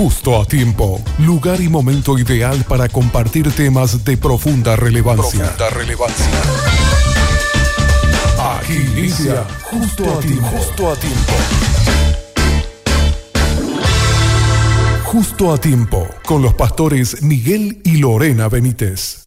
Justo 0.00 0.40
a 0.40 0.46
tiempo, 0.46 0.98
lugar 1.18 1.60
y 1.60 1.68
momento 1.68 2.18
ideal 2.18 2.64
para 2.66 2.88
compartir 2.88 3.52
temas 3.52 4.02
de 4.02 4.16
profunda 4.16 4.74
relevancia. 4.74 5.40
Profunda 5.40 5.68
relevancia. 5.68 6.26
Aquí 8.56 8.76
inicia 8.96 9.44
Justo 9.70 10.04
a 10.10 10.20
tiempo. 10.20 10.46
Justo 10.46 10.90
a 10.90 10.96
tiempo. 10.96 11.32
Justo 15.04 15.52
a 15.52 15.58
tiempo, 15.58 16.08
con 16.24 16.40
los 16.40 16.54
pastores 16.54 17.22
Miguel 17.22 17.82
y 17.84 17.98
Lorena 17.98 18.48
Benítez. 18.48 19.26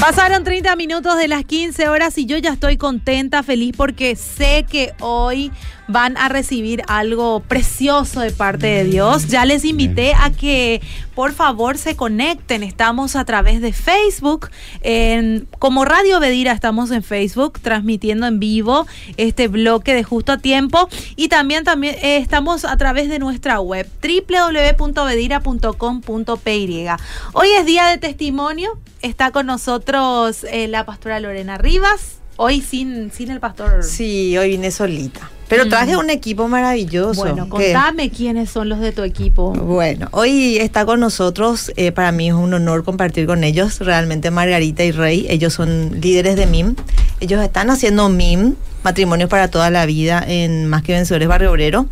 Pasaron 0.00 0.44
30 0.44 0.76
minutos 0.76 1.18
de 1.18 1.28
las 1.28 1.44
15 1.44 1.88
horas 1.90 2.16
y 2.16 2.24
yo 2.24 2.38
ya 2.38 2.54
estoy 2.54 2.78
contenta, 2.78 3.42
feliz 3.42 3.74
porque 3.76 4.16
sé 4.16 4.64
que 4.66 4.94
hoy 5.00 5.52
van 5.88 6.16
a 6.16 6.28
recibir 6.28 6.82
algo 6.88 7.40
precioso 7.40 8.20
de 8.20 8.30
parte 8.32 8.66
de 8.66 8.84
Dios. 8.84 9.28
Ya 9.28 9.44
les 9.44 9.64
invité 9.64 10.14
a 10.14 10.30
que 10.30 10.80
por 11.14 11.32
favor 11.32 11.78
se 11.78 11.96
conecten. 11.96 12.62
Estamos 12.62 13.16
a 13.16 13.24
través 13.24 13.60
de 13.60 13.72
Facebook. 13.72 14.50
En, 14.82 15.48
como 15.58 15.84
Radio 15.84 16.20
Bedira 16.20 16.52
estamos 16.52 16.90
en 16.90 17.02
Facebook 17.02 17.60
transmitiendo 17.60 18.26
en 18.26 18.40
vivo 18.40 18.86
este 19.16 19.48
bloque 19.48 19.94
de 19.94 20.04
justo 20.04 20.32
a 20.32 20.38
tiempo. 20.38 20.88
Y 21.16 21.28
también, 21.28 21.64
también 21.64 21.96
eh, 22.02 22.18
estamos 22.18 22.64
a 22.64 22.76
través 22.76 23.08
de 23.08 23.18
nuestra 23.18 23.60
web 23.60 23.88
www.bedira.com.py. 24.02 26.86
Hoy 27.32 27.48
es 27.58 27.66
día 27.66 27.86
de 27.86 27.98
testimonio. 27.98 28.78
Está 29.02 29.30
con 29.30 29.46
nosotros 29.46 30.44
eh, 30.44 30.68
la 30.68 30.84
pastora 30.84 31.20
Lorena 31.20 31.58
Rivas. 31.58 32.20
Hoy 32.36 32.60
sin, 32.60 33.10
sin 33.12 33.30
el 33.30 33.40
pastor. 33.40 33.82
Sí, 33.82 34.36
hoy 34.36 34.50
vine 34.50 34.70
solita. 34.70 35.30
Pero 35.48 35.68
traje 35.68 35.96
un 35.96 36.10
equipo 36.10 36.48
maravilloso. 36.48 37.20
Bueno, 37.20 37.48
contame 37.48 38.10
quiénes 38.10 38.50
son 38.50 38.68
los 38.68 38.80
de 38.80 38.92
tu 38.92 39.02
equipo. 39.02 39.52
Bueno, 39.52 40.08
hoy 40.10 40.58
está 40.58 40.84
con 40.84 41.00
nosotros, 41.00 41.72
eh, 41.76 41.92
para 41.92 42.10
mí 42.10 42.28
es 42.28 42.34
un 42.34 42.52
honor 42.52 42.84
compartir 42.84 43.26
con 43.26 43.44
ellos, 43.44 43.78
realmente 43.78 44.30
Margarita 44.30 44.84
y 44.84 44.90
Rey, 44.90 45.26
ellos 45.28 45.52
son 45.54 46.00
líderes 46.00 46.36
de 46.36 46.46
MIM, 46.46 46.74
ellos 47.20 47.42
están 47.42 47.70
haciendo 47.70 48.08
MIM, 48.08 48.54
matrimonios 48.82 49.30
para 49.30 49.48
toda 49.48 49.70
la 49.70 49.86
vida 49.86 50.24
en 50.26 50.66
Más 50.66 50.82
que 50.82 50.94
Vencedores 50.94 51.28
Barrio 51.28 51.52
Obrero, 51.52 51.86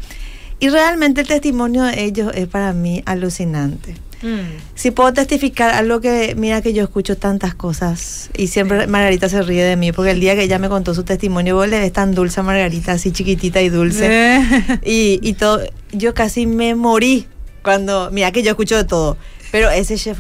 y 0.59 0.69
realmente 0.69 1.21
el 1.21 1.29
testimonio 1.29 1.85
de 1.85 2.05
ellos 2.05 2.33
es 2.35 2.49
para 2.49 2.73
mí 2.73 3.03
alucinante. 3.07 3.95
Mm. 4.25 4.57
Si 4.75 4.91
puedo 4.91 5.13
testificar 5.13 5.75
algo 5.75 6.01
que, 6.01 6.35
mira 6.35 6.63
que 6.63 6.73
yo 6.73 6.83
escucho 6.83 7.19
tantas 7.19 7.55
cosas 7.55 8.31
y 8.35 8.47
siempre 8.47 8.87
Margarita 8.87 9.29
se 9.29 9.43
ríe 9.43 9.63
de 9.63 9.77
mí 9.77 9.93
porque 9.93 10.13
el 10.13 10.21
día 10.21 10.35
que 10.35 10.45
ella 10.45 10.59
me 10.59 10.71
contó 10.71 10.95
su 10.95 11.05
testimonio, 11.05 11.57
vos 11.57 11.69
le 11.69 11.79
ves 11.79 11.93
tan 11.93 12.15
dulce 12.15 12.41
a 12.41 12.43
Margarita, 12.43 12.93
así 12.93 13.13
chiquitita 13.13 13.61
y 13.61 13.69
dulce. 13.69 14.09
Eh. 14.11 14.81
Y, 14.85 15.21
y 15.23 15.35
todo, 15.35 15.61
yo 15.93 16.15
casi 16.15 16.47
me 16.47 16.75
morí 16.75 17.27
cuando, 17.63 18.11
mira 18.11 18.33
que 18.33 18.43
yo 18.43 18.51
escucho 18.51 18.77
de 18.77 18.85
todo, 18.85 19.19
pero 19.53 19.69
ese 19.71 19.97
chef 19.97 20.19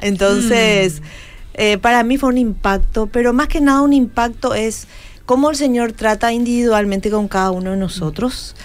Entonces, 0.00 1.00
mm. 1.00 1.04
eh, 1.54 1.78
para 1.78 2.02
mí 2.04 2.16
fue 2.16 2.30
un 2.30 2.38
impacto, 2.38 3.08
pero 3.08 3.34
más 3.34 3.48
que 3.48 3.60
nada 3.60 3.82
un 3.82 3.92
impacto 3.92 4.54
es 4.54 4.86
cómo 5.26 5.50
el 5.50 5.56
Señor 5.56 5.92
trata 5.92 6.32
individualmente 6.32 7.10
con 7.10 7.28
cada 7.28 7.50
uno 7.50 7.72
de 7.72 7.76
nosotros. 7.76 8.56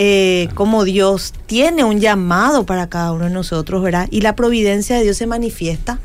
Eh, 0.00 0.48
cómo 0.54 0.84
Dios 0.84 1.34
tiene 1.46 1.82
un 1.82 1.98
llamado 1.98 2.64
para 2.64 2.88
cada 2.88 3.10
uno 3.10 3.24
de 3.24 3.32
nosotros, 3.32 3.82
¿verdad? 3.82 4.06
Y 4.12 4.20
la 4.20 4.36
providencia 4.36 4.96
de 4.96 5.02
Dios 5.02 5.16
se 5.16 5.26
manifiesta. 5.26 5.98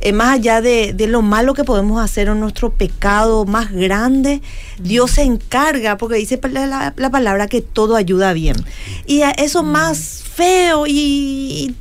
Eh, 0.00 0.14
más 0.14 0.28
allá 0.28 0.62
de, 0.62 0.94
lo 1.06 1.20
malo 1.20 1.52
que 1.52 1.62
podemos 1.62 2.02
hacer 2.02 2.30
o 2.30 2.34
nuestro 2.34 2.70
pecado 2.70 3.44
más 3.44 3.72
grande, 3.72 4.40
Dios 4.78 5.10
se 5.10 5.22
encarga, 5.22 5.98
porque 5.98 6.16
dice 6.16 6.40
la, 6.50 7.10
palabra 7.10 7.46
que 7.46 7.60
todo 7.60 7.96
ayuda 7.96 8.32
bien. 8.32 8.56
Y 9.04 9.20
a 9.20 9.32
eso 9.32 9.62
más 9.62 10.22
feo 10.24 10.86
y, 10.86 11.74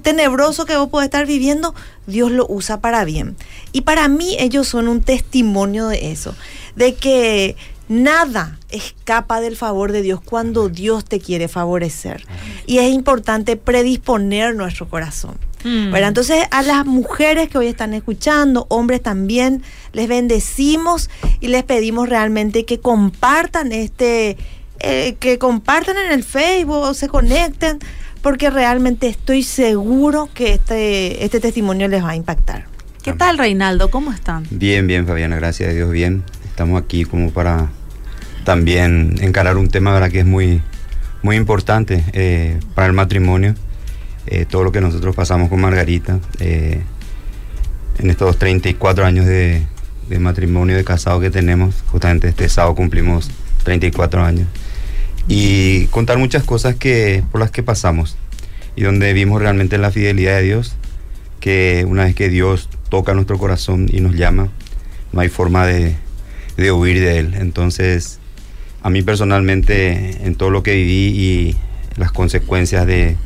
tenebroso 0.00 0.64
que 0.64 0.76
vos 0.76 0.90
podés 0.90 1.06
estar 1.06 1.26
viviendo, 1.26 1.74
Dios 2.06 2.30
lo 2.30 2.46
usa 2.48 2.80
para 2.80 3.04
bien. 3.04 3.34
Y 3.72 3.80
para 3.80 4.06
mí 4.06 4.36
ellos 4.38 4.68
son 4.68 4.86
un 4.86 5.00
testimonio 5.00 5.88
de 5.88 6.12
eso, 6.12 6.36
de 6.76 6.94
que 6.94 7.56
Nada 7.88 8.58
escapa 8.70 9.40
del 9.40 9.56
favor 9.56 9.92
de 9.92 10.02
Dios 10.02 10.20
cuando 10.22 10.68
Dios 10.68 11.04
te 11.04 11.20
quiere 11.20 11.48
favorecer. 11.48 12.24
Y 12.66 12.78
es 12.78 12.92
importante 12.92 13.56
predisponer 13.56 14.54
nuestro 14.54 14.88
corazón. 14.88 15.36
Mm. 15.64 15.94
Entonces 15.94 16.44
a 16.50 16.62
las 16.62 16.86
mujeres 16.86 17.48
que 17.48 17.58
hoy 17.58 17.66
están 17.66 17.94
escuchando, 17.94 18.66
hombres 18.68 19.02
también, 19.02 19.62
les 19.92 20.08
bendecimos 20.08 21.10
y 21.40 21.48
les 21.48 21.62
pedimos 21.64 22.08
realmente 22.08 22.64
que 22.64 22.80
compartan 22.80 23.72
este, 23.72 24.36
eh, 24.80 25.16
que 25.18 25.38
compartan 25.38 25.96
en 25.96 26.12
el 26.12 26.22
Facebook 26.22 26.94
se 26.94 27.08
conecten, 27.08 27.78
porque 28.20 28.50
realmente 28.50 29.08
estoy 29.08 29.42
seguro 29.42 30.28
que 30.34 30.54
este, 30.54 31.24
este 31.24 31.40
testimonio 31.40 31.88
les 31.88 32.02
va 32.02 32.10
a 32.10 32.16
impactar. 32.16 32.66
¿Qué 33.02 33.12
tal, 33.12 33.36
Reinaldo? 33.36 33.90
¿Cómo 33.90 34.12
están? 34.12 34.46
Bien, 34.50 34.86
bien, 34.86 35.06
Fabiana, 35.06 35.36
gracias 35.36 35.70
a 35.70 35.72
Dios, 35.72 35.90
bien. 35.90 36.22
Estamos 36.54 36.80
aquí 36.80 37.04
como 37.04 37.32
para 37.32 37.68
también 38.44 39.16
encarar 39.20 39.56
un 39.56 39.70
tema 39.70 39.92
¿verdad? 39.92 40.08
que 40.08 40.20
es 40.20 40.24
muy, 40.24 40.62
muy 41.20 41.34
importante 41.34 42.04
eh, 42.12 42.60
para 42.76 42.86
el 42.86 42.92
matrimonio. 42.92 43.56
Eh, 44.28 44.46
todo 44.48 44.62
lo 44.62 44.70
que 44.70 44.80
nosotros 44.80 45.16
pasamos 45.16 45.48
con 45.48 45.60
Margarita 45.60 46.20
eh, 46.38 46.80
en 47.98 48.08
estos 48.08 48.38
34 48.38 49.04
años 49.04 49.26
de, 49.26 49.64
de, 50.08 50.18
matrimonio, 50.20 50.76
de 50.76 50.84
casado 50.84 51.18
que 51.18 51.28
tenemos. 51.28 51.82
Justamente 51.88 52.28
este 52.28 52.48
sábado 52.48 52.76
cumplimos 52.76 53.32
34 53.64 54.22
años. 54.22 54.46
Y 55.26 55.86
contar 55.86 56.18
muchas 56.18 56.44
cosas 56.44 56.76
que, 56.76 57.24
por 57.32 57.40
las 57.40 57.50
que 57.50 57.64
pasamos 57.64 58.16
y 58.76 58.82
donde 58.82 59.12
vimos 59.12 59.42
realmente 59.42 59.76
la 59.76 59.90
fidelidad 59.90 60.36
de 60.36 60.42
Dios, 60.42 60.76
que 61.40 61.84
una 61.88 62.04
vez 62.04 62.14
que 62.14 62.28
Dios 62.28 62.68
toca 62.90 63.12
nuestro 63.12 63.38
corazón 63.38 63.88
y 63.92 64.00
nos 64.00 64.14
llama, 64.14 64.50
no 65.12 65.20
hay 65.20 65.28
forma 65.28 65.66
de, 65.66 65.96
de 66.56 66.72
huir 66.72 67.00
de 67.00 67.18
él. 67.18 67.34
Entonces, 67.34 68.18
a 68.82 68.90
mí 68.90 69.02
personalmente, 69.02 70.26
en 70.26 70.34
todo 70.34 70.50
lo 70.50 70.62
que 70.62 70.74
viví 70.74 71.08
y 71.08 71.56
las 71.96 72.12
consecuencias 72.12 72.86
de, 72.86 73.16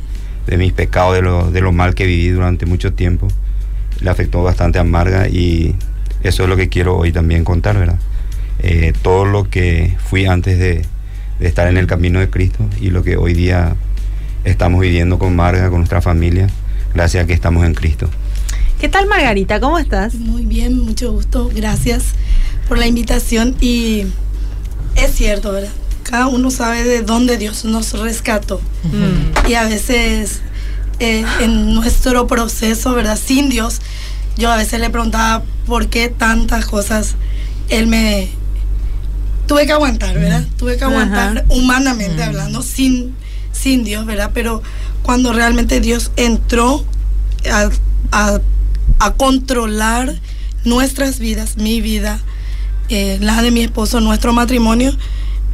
mis 0.57 0.73
pecados, 0.73 1.15
de 1.15 1.21
lo, 1.21 1.51
de 1.51 1.61
lo, 1.61 1.71
mal 1.71 1.95
que 1.95 2.05
viví 2.05 2.29
durante 2.29 2.65
mucho 2.65 2.93
tiempo, 2.93 3.27
le 4.01 4.09
afectó 4.09 4.41
bastante 4.41 4.79
amarga 4.79 5.27
y 5.27 5.75
eso 6.23 6.43
es 6.43 6.49
lo 6.49 6.57
que 6.57 6.69
quiero 6.69 6.97
hoy 6.97 7.11
también 7.11 7.43
contar, 7.43 7.77
¿verdad? 7.77 7.99
Eh, 8.61 8.93
todo 9.01 9.25
lo 9.25 9.49
que 9.49 9.95
fui 10.05 10.25
antes 10.25 10.59
de, 10.59 10.85
estar 11.39 11.67
en 11.69 11.77
el 11.77 11.87
camino 11.87 12.19
de 12.19 12.29
Cristo 12.29 12.65
y 12.81 12.89
lo 12.89 13.01
que 13.01 13.15
hoy 13.15 13.33
día 13.33 13.75
estamos 14.43 14.81
viviendo 14.81 15.17
con 15.17 15.35
Marga, 15.35 15.69
con 15.69 15.79
nuestra 15.79 16.01
familia, 16.01 16.47
gracias 16.93 17.23
a 17.23 17.27
que 17.27 17.33
estamos 17.33 17.65
en 17.65 17.73
Cristo. 17.73 18.09
¿Qué 18.79 18.89
tal 18.89 19.07
Margarita? 19.07 19.59
¿Cómo 19.59 19.79
estás? 19.79 20.15
Muy 20.15 20.45
bien, 20.45 20.77
mucho 20.77 21.11
gusto. 21.11 21.49
Gracias 21.53 22.13
por 22.69 22.77
la 22.77 22.85
invitación 22.85 23.55
y 23.59 24.05
es 24.95 25.15
cierto, 25.15 25.51
¿verdad? 25.51 25.71
Cada 26.03 26.27
uno 26.27 26.51
sabe 26.51 26.83
de 26.83 27.01
dónde 27.01 27.37
Dios 27.37 27.65
nos 27.65 27.93
rescató. 27.93 28.61
Y 29.47 29.55
a 29.55 29.63
veces 29.63 30.41
eh, 30.99 31.25
en 31.41 31.73
nuestro 31.73 32.27
proceso, 32.27 32.93
¿verdad? 32.93 33.19
Sin 33.21 33.49
Dios, 33.49 33.81
yo 34.37 34.51
a 34.51 34.55
veces 34.55 34.79
le 34.79 34.89
preguntaba 34.91 35.43
por 35.65 35.87
qué 35.87 36.07
tantas 36.09 36.65
cosas 36.65 37.15
Él 37.69 37.87
me... 37.87 38.29
Tuve 39.47 39.65
que 39.65 39.71
aguantar, 39.71 40.13
¿verdad? 40.13 40.45
Tuve 40.57 40.77
que 40.77 40.83
aguantar 40.83 41.45
humanamente 41.49 42.21
hablando, 42.21 42.61
sin, 42.61 43.15
sin 43.51 43.83
Dios, 43.83 44.05
¿verdad? 44.05 44.29
Pero 44.31 44.61
cuando 45.01 45.33
realmente 45.33 45.81
Dios 45.81 46.11
entró 46.17 46.85
a, 48.11 48.39
a 48.99 49.13
controlar 49.13 50.19
nuestras 50.65 51.17
vidas, 51.17 51.57
mi 51.57 51.81
vida, 51.81 52.19
eh, 52.89 53.17
la 53.21 53.41
de 53.41 53.51
mi 53.51 53.61
esposo, 53.61 54.01
nuestro 54.01 54.33
matrimonio, 54.33 54.95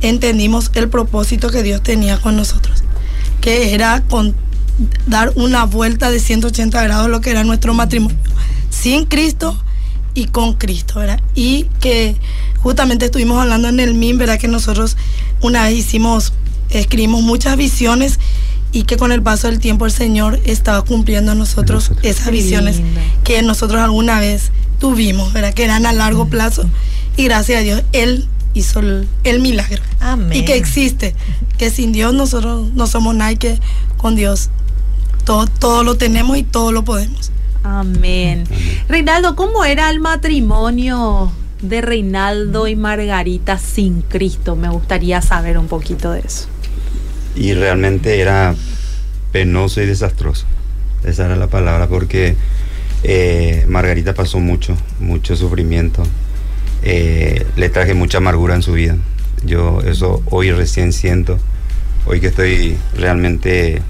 entendimos 0.01 0.71
el 0.73 0.89
propósito 0.89 1.49
que 1.49 1.63
Dios 1.63 1.81
tenía 1.81 2.19
con 2.19 2.35
nosotros, 2.35 2.83
que 3.41 3.73
era 3.73 4.03
con, 4.03 4.35
dar 5.07 5.31
una 5.35 5.65
vuelta 5.65 6.11
de 6.11 6.19
180 6.19 6.81
grados 6.83 7.09
lo 7.09 7.21
que 7.21 7.31
era 7.31 7.43
nuestro 7.43 7.73
matrimonio, 7.73 8.17
sin 8.69 9.05
Cristo 9.05 9.57
y 10.13 10.25
con 10.25 10.53
Cristo, 10.53 10.99
¿verdad? 10.99 11.21
Y 11.33 11.67
que 11.79 12.15
justamente 12.59 13.05
estuvimos 13.05 13.41
hablando 13.41 13.67
en 13.67 13.79
el 13.79 13.93
MIM, 13.93 14.17
¿verdad? 14.17 14.39
Que 14.39 14.47
nosotros 14.47 14.97
una 15.41 15.63
vez 15.63 15.77
hicimos, 15.77 16.33
escribimos 16.69 17.21
muchas 17.21 17.57
visiones 17.57 18.19
y 18.71 18.83
que 18.83 18.97
con 18.97 19.11
el 19.11 19.21
paso 19.21 19.47
del 19.47 19.59
tiempo 19.59 19.85
el 19.85 19.91
Señor 19.91 20.39
estaba 20.45 20.81
cumpliendo 20.81 21.31
a 21.31 21.35
nosotros 21.35 21.91
esas 22.01 22.31
visiones 22.31 22.81
que 23.23 23.41
nosotros 23.41 23.81
alguna 23.81 24.19
vez 24.19 24.51
tuvimos, 24.79 25.31
¿verdad? 25.33 25.53
Que 25.53 25.63
eran 25.63 25.85
a 25.85 25.93
largo 25.93 26.27
plazo 26.27 26.65
y 27.17 27.25
gracias 27.25 27.59
a 27.59 27.63
Dios, 27.63 27.83
Él 27.91 28.27
hizo 28.53 28.79
el, 28.79 29.39
milagro. 29.39 29.81
Amén. 29.99 30.37
Y 30.37 30.45
que 30.45 30.55
existe. 30.55 31.15
Que 31.57 31.69
sin 31.69 31.91
Dios 31.91 32.13
nosotros 32.13 32.71
no 32.73 32.87
somos 32.87 33.15
nadie, 33.15 33.37
que 33.37 33.59
con 33.97 34.15
Dios 34.15 34.49
todo, 35.23 35.47
todo 35.47 35.83
lo 35.83 35.95
tenemos 35.95 36.37
y 36.37 36.43
todo 36.43 36.71
lo 36.71 36.83
podemos. 36.83 37.31
Amén. 37.63 38.43
Reinaldo, 38.87 39.35
¿cómo 39.35 39.65
era 39.65 39.89
el 39.89 39.99
matrimonio 39.99 41.31
de 41.61 41.81
Reinaldo 41.81 42.67
y 42.67 42.75
Margarita 42.75 43.57
sin 43.57 44.01
Cristo? 44.01 44.55
Me 44.55 44.69
gustaría 44.69 45.21
saber 45.21 45.57
un 45.57 45.67
poquito 45.67 46.11
de 46.11 46.19
eso. 46.19 46.47
Y 47.35 47.53
realmente 47.53 48.19
era 48.21 48.55
penoso 49.31 49.81
y 49.81 49.85
desastroso. 49.85 50.45
Esa 51.03 51.25
era 51.25 51.35
la 51.35 51.47
palabra, 51.47 51.87
porque 51.87 52.35
eh, 53.03 53.65
Margarita 53.67 54.13
pasó 54.13 54.39
mucho, 54.39 54.77
mucho 54.99 55.35
sufrimiento. 55.35 56.03
Eh, 56.87 57.45
le 57.55 57.69
traje 57.69 57.95
mucha 57.95 58.19
amargura 58.19 58.53
en 58.53 58.61
su 58.61 58.73
vida. 58.73 58.95
Yo 59.43 59.81
eso 59.81 60.21
hoy 60.29 60.51
recién 60.51 60.93
siento, 60.93 61.39
hoy 62.05 62.19
que 62.19 62.27
estoy 62.27 62.77
realmente 62.95 63.81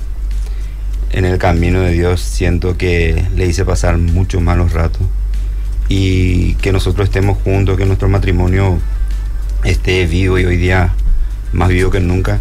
en 1.12 1.25
el 1.25 1.38
camino 1.38 1.81
de 1.81 1.92
Dios, 1.92 2.21
siento 2.21 2.77
que 2.77 3.21
le 3.36 3.45
hice 3.45 3.65
pasar 3.65 3.97
muchos 3.97 4.42
malos 4.42 4.71
ratos 4.71 5.01
y 5.89 6.56
que 6.56 6.71
nosotros 6.71 7.09
estemos 7.09 7.38
juntos, 7.38 7.77
que 7.77 7.86
nuestro 7.86 8.07
matrimonio 8.07 8.80
esté 9.65 10.06
vivo 10.07 10.39
y 10.39 10.45
hoy 10.45 10.57
día 10.57 10.94
más 11.51 11.69
vivo 11.69 11.92
que 11.92 12.00
nunca. 12.00 12.39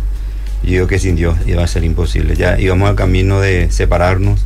Yo 0.62 0.70
digo 0.70 0.86
que 0.86 1.00
sin 1.00 1.16
Dios 1.16 1.36
iba 1.46 1.64
a 1.64 1.66
ser 1.66 1.82
imposible. 1.82 2.36
Ya 2.36 2.60
íbamos 2.60 2.88
al 2.88 2.94
camino 2.94 3.40
de 3.40 3.70
separarnos, 3.72 4.44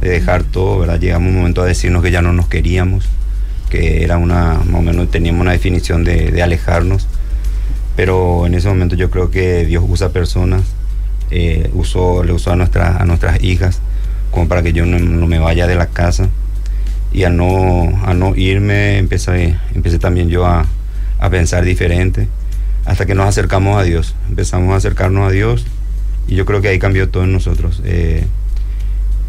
de 0.00 0.08
dejar 0.08 0.44
todo, 0.44 0.78
¿verdad? 0.78 1.00
Llegamos 1.00 1.30
un 1.30 1.36
momento 1.36 1.62
a 1.62 1.66
decirnos 1.66 2.02
que 2.02 2.12
ya 2.12 2.22
no 2.22 2.32
nos 2.32 2.48
queríamos, 2.48 3.08
que 3.68 4.04
era 4.04 4.18
una, 4.18 4.54
más 4.54 4.80
o 4.80 4.82
menos 4.82 5.10
teníamos 5.10 5.42
una 5.42 5.52
definición 5.52 6.04
de, 6.04 6.42
alejarnos. 6.42 7.06
Pero 7.96 8.46
en 8.46 8.54
ese 8.54 8.68
momento 8.68 8.94
yo 8.94 9.10
creo 9.10 9.30
que 9.30 9.64
Dios 9.64 9.84
usa 9.86 10.10
personas, 10.10 10.62
eh, 11.30 11.70
usó, 11.74 12.22
le 12.22 12.32
usó 12.32 12.52
a, 12.52 12.56
nuestra, 12.56 12.96
a 12.96 13.04
nuestras 13.04 13.42
hijas 13.42 13.80
como 14.30 14.46
para 14.48 14.62
que 14.62 14.72
yo 14.72 14.86
no, 14.86 15.26
me 15.26 15.38
vaya 15.38 15.66
de 15.66 15.74
la 15.74 15.86
casa. 15.86 16.28
Y 17.12 17.24
a 17.24 17.30
no, 17.30 18.00
a 18.04 18.14
no 18.14 18.36
irme 18.36 18.98
empecé, 18.98 19.56
empecé 19.74 19.98
también 19.98 20.28
yo 20.28 20.46
a, 20.46 20.66
a 21.18 21.30
pensar 21.30 21.64
diferente 21.64 22.28
hasta 22.84 23.04
que 23.04 23.14
nos 23.14 23.26
acercamos 23.26 23.78
a 23.78 23.82
Dios. 23.82 24.14
Empezamos 24.28 24.72
a 24.72 24.76
acercarnos 24.76 25.28
a 25.28 25.30
Dios 25.30 25.66
y 26.26 26.36
yo 26.36 26.46
creo 26.46 26.62
que 26.62 26.68
ahí 26.68 26.78
cambió 26.78 27.08
todo 27.08 27.24
en 27.24 27.32
nosotros. 27.32 27.82
Eh, 27.84 28.24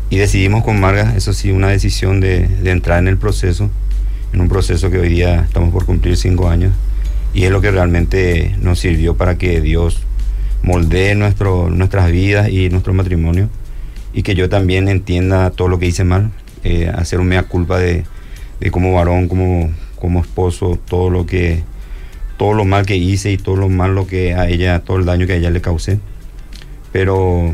y 0.10 0.18
decidimos 0.18 0.64
con 0.64 0.80
Marga, 0.80 1.14
eso 1.16 1.34
sí, 1.34 1.52
una 1.52 1.68
decisión 1.68 2.20
de, 2.20 2.48
entrar 2.64 3.00
en 3.00 3.08
el 3.08 3.18
proceso, 3.18 3.70
en 4.34 4.42
un 4.42 4.50
proceso 4.50 4.90
que 4.90 5.00
hoy 5.00 5.10
día 5.10 5.42
estamos 5.42 5.72
por 5.72 5.86
cumplir 5.86 6.18
cinco 6.18 6.50
años 6.50 6.74
y 7.34 7.44
es 7.44 7.52
lo 7.52 7.62
que 7.62 7.72
realmente 7.72 8.56
nos 8.62 8.80
sirvió 8.80 9.16
para 9.16 9.38
que 9.38 9.62
Dios 9.62 10.04
moldee 10.64 11.16
nuestro, 11.16 11.70
nuestras 11.70 12.12
vidas 12.12 12.50
y 12.50 12.70
nuestro 12.70 12.94
matrimonio 12.94 13.50
y 14.14 14.24
que 14.24 14.36
yo 14.36 14.50
también 14.50 14.88
entienda 14.88 15.52
todo 15.52 15.68
lo 15.68 15.80
que 15.80 15.86
hice 15.88 16.04
mal, 16.04 16.32
eh, 16.64 16.92
hacer 16.94 17.20
un 17.20 17.34
culpa 17.48 17.80
de, 17.80 18.04
de 18.60 18.72
como 18.72 18.94
varón, 18.94 19.28
como, 19.28 19.70
como 19.96 20.22
esposo, 20.22 20.80
todo 20.88 21.10
lo 21.10 21.26
que 21.26 21.64
todo 22.38 22.54
lo 22.54 22.64
mal 22.64 22.86
que 22.86 22.96
hice 22.96 23.34
y 23.34 23.38
todo 23.38 23.58
lo 23.58 23.68
malo 23.68 24.08
que 24.08 24.34
a 24.34 24.48
ella, 24.48 24.80
todo 24.80 24.98
el 24.98 25.06
daño 25.06 25.28
que 25.28 25.34
a 25.34 25.36
ella 25.36 25.50
le 25.50 25.60
causé. 25.60 26.00
Pero 26.94 27.54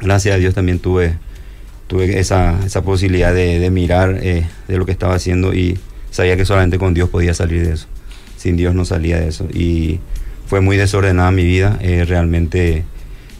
gracias 0.00 0.34
a 0.34 0.38
Dios 0.38 0.54
también 0.54 0.78
tuve, 0.78 1.12
tuve 1.88 2.18
esa, 2.18 2.58
esa 2.64 2.82
posibilidad 2.82 3.34
de, 3.34 3.70
mirar 3.70 4.18
eh, 4.22 4.46
de 4.66 4.78
lo 4.78 4.86
que 4.86 4.92
estaba 4.92 5.14
haciendo 5.14 5.52
y 5.52 5.78
sabía 6.10 6.36
que 6.36 6.44
solamente 6.44 6.78
con 6.78 6.94
Dios 6.94 7.08
podía 7.08 7.34
salir 7.34 7.66
de 7.66 7.74
eso. 7.74 7.86
Sin 8.36 8.56
Dios 8.56 8.74
no 8.74 8.84
salía 8.84 9.18
de 9.18 9.28
eso. 9.28 9.48
Y 9.52 10.00
fue 10.46 10.60
muy 10.60 10.76
desordenada 10.76 11.30
mi 11.30 11.44
vida. 11.44 11.78
Eh, 11.80 12.04
realmente 12.04 12.84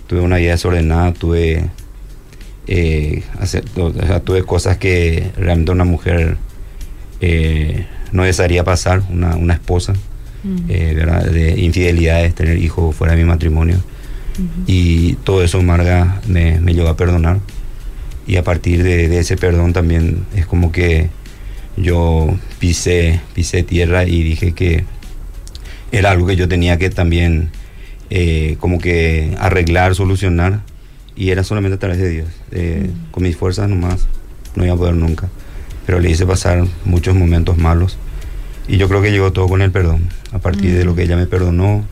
tuve 0.07 0.21
una 0.21 0.37
vida 0.37 0.53
desordenada, 0.53 1.13
tuve, 1.13 1.65
eh, 2.67 3.23
tuve 4.25 4.43
cosas 4.43 4.77
que 4.79 5.31
realmente 5.37 5.73
una 5.73 5.85
mujer 5.85 6.37
no 8.13 8.23
desearía 8.23 8.65
pasar, 8.65 9.03
una, 9.11 9.37
una 9.37 9.55
esposa. 9.55 9.95
Eh, 10.69 10.95
de 11.33 11.61
infidelidades, 11.61 12.35
tener 12.35 12.59
hijos 12.59 12.95
fuera 12.95 13.15
de 13.15 13.23
mi 13.23 13.29
matrimonio. 13.29 13.77
Y 14.67 15.15
todo 15.25 15.43
eso 15.43 15.61
Marga 15.63 16.21
me, 16.29 16.61
me, 16.61 16.73
llevó 16.73 16.89
a 16.89 16.97
perdonar. 16.97 17.41
Y 18.27 18.37
a 18.37 18.45
partir 18.45 18.83
de, 18.85 19.19
ese 19.19 19.37
perdón 19.37 19.73
también 19.73 20.25
es 20.37 20.47
como 20.47 20.71
que 20.71 21.11
yo 21.81 22.37
pisé, 22.59 23.21
pisé 23.35 23.63
tierra 23.63 24.05
y 24.05 24.23
dije 24.23 24.53
que 24.53 24.85
era 25.93 26.11
algo 26.11 26.27
que 26.27 26.37
yo 26.37 26.49
tenía 26.49 26.79
que 26.79 26.91
también 26.91 27.51
eh, 28.11 28.57
como 28.61 28.79
que 28.79 29.37
arreglar, 29.39 29.95
solucionar. 29.95 30.61
Y 31.17 31.31
era 31.31 31.43
solamente 31.43 31.75
a 31.77 31.79
través 31.79 31.99
de 31.99 32.09
Dios. 32.11 32.29
Eh, 32.53 32.91
con 33.11 33.25
mis 33.25 33.37
fuerzas 33.37 33.69
nomás 33.69 34.07
no 34.55 34.65
iba 34.65 34.75
a 34.75 34.79
poder 34.79 34.95
nunca. 34.95 35.29
Pero 35.85 36.01
le 36.01 36.11
hice 36.11 36.27
pasar 36.27 36.65
muchos 36.85 37.15
momentos 37.15 37.59
malos 37.59 37.99
y 38.69 38.77
yo 38.77 38.87
creo 38.87 39.01
que 39.01 39.11
llegó 39.11 39.33
todo 39.33 39.49
con 39.49 39.63
el 39.63 39.73
perdón. 39.73 40.09
A 40.33 40.39
partir 40.39 40.77
de 40.77 40.85
lo 40.85 40.95
que 40.95 41.03
ella 41.03 41.17
me 41.17 41.27
perdonó, 41.27 41.85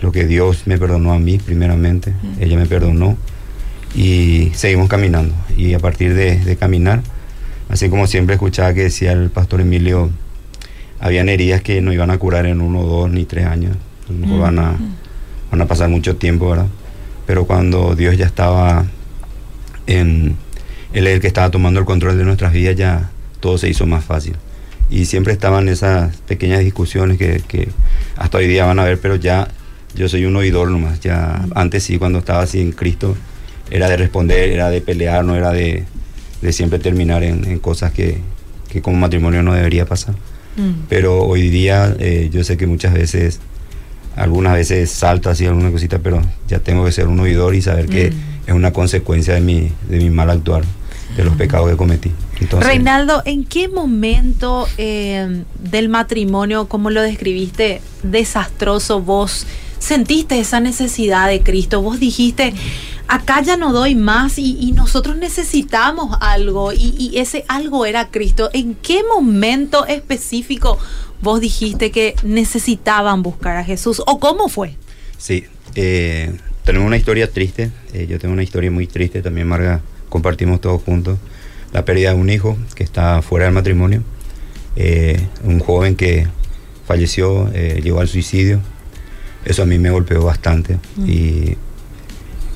lo 0.00 0.12
que 0.12 0.26
Dios 0.26 0.66
me 0.66 0.76
perdonó 0.76 1.14
a 1.14 1.18
mí 1.18 1.38
primeramente, 1.38 2.12
ella 2.38 2.58
me 2.58 2.66
perdonó 2.66 3.16
y 3.94 4.50
seguimos 4.54 4.88
caminando. 4.88 5.34
Y 5.56 5.72
a 5.72 5.78
partir 5.78 6.14
de, 6.14 6.56
caminar, 6.56 7.02
así 7.70 7.88
como 7.88 8.06
siempre 8.06 8.34
escuchaba 8.34 8.74
que 8.74 8.82
decía 8.82 9.12
el 9.12 9.30
pastor 9.30 9.62
Emilio, 9.62 10.10
habían 10.98 11.28
heridas 11.28 11.62
que 11.62 11.80
no 11.80 11.92
iban 11.92 12.10
a 12.10 12.18
curar 12.18 12.44
en 12.44 12.60
uno, 12.60 12.82
dos 12.82 13.10
ni 13.10 13.24
tres 13.24 13.46
años. 13.46 13.76
van, 14.08 14.58
a, 14.58 14.76
van 15.50 15.60
a 15.60 15.66
pasar 15.66 15.88
mucho 15.88 16.16
tiempo, 16.16 16.50
¿verdad? 16.50 16.66
Pero 17.26 17.46
cuando 17.46 17.94
Dios 17.94 18.16
ya 18.18 18.26
estaba 18.26 18.84
en... 19.86 20.36
Él 20.92 21.06
es 21.06 21.14
el 21.14 21.20
que 21.20 21.28
estaba 21.28 21.50
tomando 21.50 21.80
el 21.80 21.86
control 21.86 22.18
de 22.18 22.24
nuestras 22.24 22.52
vidas, 22.52 22.76
ya 22.76 23.10
todo 23.38 23.56
se 23.56 23.68
hizo 23.68 23.86
más 23.86 24.04
fácil 24.04 24.34
y 24.90 25.04
siempre 25.04 25.32
estaban 25.32 25.68
esas 25.68 26.16
pequeñas 26.22 26.60
discusiones 26.60 27.16
que, 27.16 27.68
hasta 28.16 28.38
hoy 28.38 28.48
día 28.48 28.66
van 28.66 28.80
a 28.80 28.84
ver, 28.84 29.00
pero 29.00 29.14
ya 29.14 29.48
yo 29.94 30.08
soy 30.08 30.24
un 30.24 30.36
oidor 30.36 30.68
nomás, 30.70 31.00
ya 31.00 31.46
antes 31.54 31.84
sí, 31.84 31.96
cuando 31.96 32.18
estaba 32.18 32.42
así 32.42 32.60
en 32.60 32.72
Cristo, 32.72 33.16
era 33.70 33.88
de 33.88 33.96
responder, 33.96 34.50
era 34.50 34.68
de 34.68 34.80
pelear, 34.80 35.24
no 35.24 35.36
era 35.36 35.52
de, 35.52 35.84
siempre 36.52 36.78
terminar 36.78 37.22
en, 37.22 37.58
cosas 37.58 37.92
que, 37.92 38.18
como 38.82 38.96
matrimonio 38.96 39.42
no 39.42 39.54
debería 39.54 39.86
pasar. 39.86 40.14
Mm. 40.56 40.86
Pero 40.88 41.22
hoy 41.22 41.48
día 41.48 41.94
eh, 41.98 42.28
yo 42.32 42.44
sé 42.44 42.56
que 42.56 42.66
muchas 42.66 42.94
veces, 42.94 43.40
algunas 44.16 44.54
veces 44.54 44.90
salta 44.90 45.30
así 45.30 45.46
alguna 45.46 45.70
cosita, 45.70 45.98
pero 45.98 46.22
ya 46.48 46.60
tengo 46.60 46.84
que 46.84 46.92
ser 46.92 47.08
un 47.08 47.20
oidor 47.20 47.54
y 47.54 47.62
saber 47.62 47.86
que 47.86 48.10
mm. 48.10 48.48
es 48.48 48.54
una 48.54 48.72
consecuencia 48.72 49.34
de 49.34 49.40
mi, 49.40 49.70
de 49.88 49.98
mi 49.98 50.10
mal 50.10 50.30
actuar, 50.30 50.64
de 51.16 51.24
los 51.24 51.34
mm. 51.34 51.38
pecados 51.38 51.70
que 51.70 51.76
cometí. 51.76 52.12
Reinaldo, 52.60 53.22
¿en 53.26 53.44
qué 53.44 53.68
momento 53.68 54.66
eh, 54.78 55.44
del 55.58 55.88
matrimonio, 55.88 56.68
como 56.68 56.90
lo 56.90 57.02
describiste, 57.02 57.82
desastroso, 58.02 59.02
vos 59.02 59.46
sentiste 59.78 60.40
esa 60.40 60.60
necesidad 60.60 61.28
de 61.28 61.42
Cristo? 61.42 61.82
Vos 61.82 62.00
dijiste, 62.00 62.54
acá 63.10 63.42
ya 63.42 63.56
no 63.56 63.72
doy 63.72 63.94
más 63.94 64.38
y, 64.38 64.72
nosotros 64.72 65.16
necesitamos 65.16 66.16
algo 66.20 66.72
y, 66.72 67.12
ese 67.16 67.44
algo 67.48 67.84
era 67.84 68.08
Cristo. 68.10 68.50
¿En 68.52 68.74
qué 68.74 69.02
momento 69.02 69.86
específico 69.86 70.78
vos 71.20 71.40
dijiste 71.40 71.90
que 71.90 72.14
necesitaban 72.22 73.22
buscar 73.22 73.56
a 73.56 73.64
Jesús 73.64 74.02
o 74.06 74.18
cómo 74.18 74.48
fue? 74.48 74.76
Sí, 75.18 75.44
eh, 75.74 76.32
tenemos 76.64 76.86
una 76.86 76.96
historia 76.96 77.30
triste, 77.30 77.70
eh, 77.92 78.06
yo 78.08 78.18
tengo 78.18 78.32
una 78.32 78.42
historia 78.42 78.70
muy 78.70 78.86
triste 78.86 79.22
también, 79.22 79.48
Marga, 79.48 79.80
compartimos 80.08 80.60
todos 80.60 80.82
juntos 80.82 81.18
la 81.72 81.84
pérdida 81.84 82.14
de 82.14 82.20
un 82.20 82.30
hijo 82.30 82.56
que 82.74 82.82
está 82.82 83.22
fuera 83.22 83.46
del 83.46 83.54
matrimonio, 83.54 84.02
eh, 84.76 85.20
un 85.44 85.60
joven 85.60 85.96
que 85.96 86.26
falleció, 86.86 87.50
eh, 87.54 87.80
llegó 87.82 88.00
al 88.00 88.08
suicidio. 88.08 88.60
Eso 89.44 89.62
a 89.62 89.66
mí 89.66 89.78
me 89.78 89.90
golpeó 89.90 90.22
bastante 90.22 90.78
mm. 90.96 91.08
y 91.08 91.56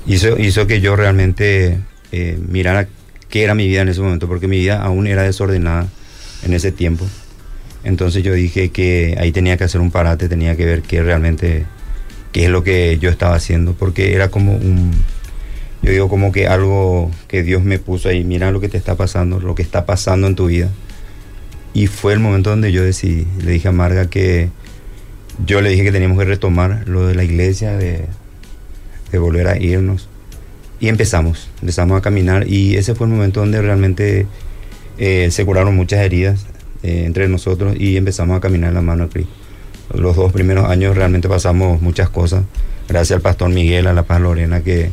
hizo, 0.06 0.38
hizo 0.38 0.66
que 0.66 0.80
yo 0.80 0.96
realmente 0.96 1.78
eh, 2.12 2.38
mirara 2.48 2.88
qué 3.28 3.42
era 3.42 3.54
mi 3.54 3.66
vida 3.66 3.82
en 3.82 3.88
ese 3.88 4.00
momento, 4.00 4.28
porque 4.28 4.48
mi 4.48 4.58
vida 4.58 4.82
aún 4.82 5.06
era 5.06 5.22
desordenada 5.22 5.88
en 6.44 6.52
ese 6.52 6.72
tiempo. 6.72 7.06
Entonces 7.82 8.22
yo 8.22 8.32
dije 8.32 8.70
que 8.70 9.16
ahí 9.18 9.32
tenía 9.32 9.56
que 9.56 9.64
hacer 9.64 9.80
un 9.80 9.90
parate, 9.90 10.28
tenía 10.28 10.56
que 10.56 10.64
ver 10.64 10.82
qué 10.82 11.02
realmente, 11.02 11.66
qué 12.32 12.44
es 12.44 12.50
lo 12.50 12.64
que 12.64 12.98
yo 12.98 13.10
estaba 13.10 13.34
haciendo, 13.34 13.74
porque 13.74 14.14
era 14.14 14.30
como 14.30 14.54
un, 14.54 14.92
yo 15.82 15.90
digo 15.90 16.08
como 16.08 16.32
que 16.32 16.46
algo 16.46 17.10
que 17.28 17.42
Dios 17.42 17.62
me 17.62 17.78
puso 17.78 18.08
ahí, 18.08 18.24
mira 18.24 18.50
lo 18.50 18.60
que 18.60 18.68
te 18.68 18.78
está 18.78 18.96
pasando, 18.96 19.38
lo 19.40 19.54
que 19.54 19.62
está 19.62 19.84
pasando 19.84 20.26
en 20.26 20.34
tu 20.34 20.46
vida. 20.46 20.70
Y 21.74 21.88
fue 21.88 22.12
el 22.12 22.20
momento 22.20 22.50
donde 22.50 22.72
yo 22.72 22.82
decidí, 22.82 23.26
le 23.42 23.50
dije 23.50 23.68
a 23.68 23.72
Marga 23.72 24.06
que 24.08 24.48
yo 25.44 25.60
le 25.60 25.70
dije 25.70 25.82
que 25.82 25.92
teníamos 25.92 26.18
que 26.18 26.24
retomar 26.24 26.88
lo 26.88 27.06
de 27.06 27.14
la 27.14 27.24
iglesia, 27.24 27.76
de, 27.76 28.06
volver 29.18 29.48
a 29.48 29.58
irnos. 29.58 30.08
Y 30.80 30.88
empezamos, 30.88 31.48
empezamos 31.60 31.98
a 31.98 32.02
caminar 32.02 32.48
y 32.48 32.76
ese 32.76 32.94
fue 32.94 33.06
el 33.06 33.12
momento 33.12 33.40
donde 33.40 33.62
realmente 33.62 34.26
eh, 34.98 35.28
se 35.30 35.44
curaron 35.44 35.74
muchas 35.74 36.00
heridas 36.00 36.46
eh, 36.82 37.04
entre 37.06 37.28
nosotros 37.28 37.76
y 37.78 37.96
empezamos 37.96 38.36
a 38.36 38.40
caminar 38.40 38.68
en 38.68 38.74
la 38.74 38.82
mano 38.82 39.04
de 39.04 39.10
Cristo. 39.10 39.32
Los 39.94 40.16
dos 40.16 40.32
primeros 40.32 40.68
años 40.68 40.96
realmente 40.96 41.28
pasamos 41.28 41.80
muchas 41.80 42.08
cosas, 42.08 42.44
gracias 42.88 43.16
al 43.16 43.22
pastor 43.22 43.50
Miguel, 43.50 43.86
a 43.86 43.92
la 43.92 44.02
paz 44.02 44.20
Lorena, 44.20 44.62
que 44.62 44.90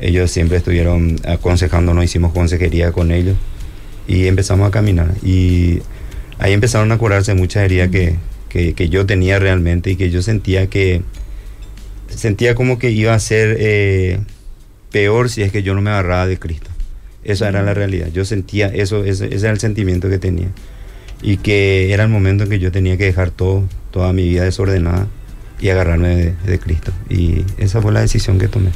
ellos 0.00 0.30
siempre 0.30 0.58
estuvieron 0.58 1.16
aconsejándonos, 1.26 2.04
hicimos 2.04 2.32
consejería 2.32 2.92
con 2.92 3.10
ellos 3.10 3.36
y 4.06 4.26
empezamos 4.26 4.68
a 4.68 4.70
caminar. 4.70 5.12
Y 5.22 5.80
ahí 6.38 6.52
empezaron 6.52 6.90
a 6.92 6.98
curarse 6.98 7.34
muchas 7.34 7.64
heridas 7.64 7.90
que, 7.90 8.16
que, 8.48 8.88
yo 8.88 9.06
tenía 9.06 9.38
realmente 9.38 9.90
y 9.90 9.96
que 9.96 10.10
yo 10.10 10.22
sentía 10.22 10.68
que 10.68 11.02
sentía 12.18 12.54
como 12.54 12.78
que 12.78 12.90
iba 12.90 13.14
a 13.14 13.18
ser 13.18 13.56
eh, 13.58 14.18
peor 14.92 15.30
si 15.30 15.42
es 15.42 15.52
que 15.52 15.62
yo 15.62 15.74
no 15.74 15.80
me 15.80 15.90
agarraba 15.90 16.26
de 16.26 16.38
Cristo. 16.38 16.68
Esa 17.24 17.48
era 17.48 17.62
la 17.62 17.74
realidad. 17.74 18.08
Yo 18.12 18.24
sentía 18.24 18.68
eso, 18.68 19.04
ese, 19.04 19.26
ese 19.26 19.46
era 19.46 19.50
el 19.50 19.60
sentimiento 19.60 20.08
que 20.08 20.18
tenía. 20.18 20.48
Y 21.22 21.38
que 21.38 21.92
era 21.92 22.04
el 22.04 22.08
momento 22.08 22.44
en 22.44 22.50
que 22.50 22.58
yo 22.58 22.70
tenía 22.72 22.96
que 22.96 23.04
dejar 23.04 23.30
todo, 23.30 23.64
toda 23.90 24.12
mi 24.12 24.28
vida 24.28 24.44
desordenada 24.44 25.08
y 25.60 25.68
agarrarme 25.70 26.08
de, 26.16 26.34
de 26.46 26.58
Cristo. 26.58 26.92
Y 27.10 27.44
esa 27.58 27.82
fue 27.82 27.92
la 27.92 28.00
decisión 28.00 28.38
que 28.38 28.48
tomé. 28.48 28.70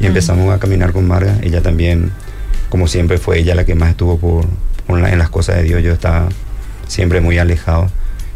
Y 0.00 0.06
empezamos 0.06 0.52
a 0.52 0.58
caminar 0.58 0.92
con 0.92 1.06
Marga. 1.06 1.38
Ella 1.42 1.60
también, 1.62 2.10
como 2.68 2.88
siempre, 2.88 3.18
fue 3.18 3.38
ella 3.38 3.54
la 3.54 3.64
que 3.64 3.74
más 3.74 3.90
estuvo 3.90 4.18
por, 4.18 4.46
por 4.86 4.98
la- 5.00 5.12
en 5.12 5.18
las 5.18 5.28
cosas 5.30 5.56
de 5.56 5.62
Dios. 5.64 5.82
Yo 5.82 5.92
estaba 5.92 6.28
siempre 6.88 7.20
muy 7.20 7.38
alejado. 7.38 7.90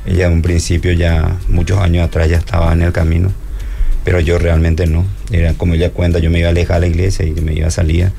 Ella 0.06 0.26
en 0.26 0.34
un 0.34 0.42
principio 0.42 0.92
ya, 0.92 1.36
muchos 1.48 1.78
años 1.80 2.06
atrás, 2.06 2.28
ya 2.28 2.36
estaba 2.36 2.72
en 2.72 2.82
el 2.82 2.92
camino. 2.92 3.32
Pero 4.08 4.20
yo 4.20 4.38
realmente 4.38 4.86
no. 4.86 5.04
Era 5.30 5.52
como 5.52 5.74
ella 5.74 5.90
cuenta, 5.90 6.18
yo 6.18 6.30
me 6.30 6.38
iba 6.38 6.48
a 6.48 6.50
alejar 6.50 6.80
de 6.80 6.86
la 6.88 6.94
iglesia 6.94 7.26
y 7.26 7.32
me 7.32 7.52
iba 7.52 7.66
a 7.66 7.70
salir, 7.70 8.10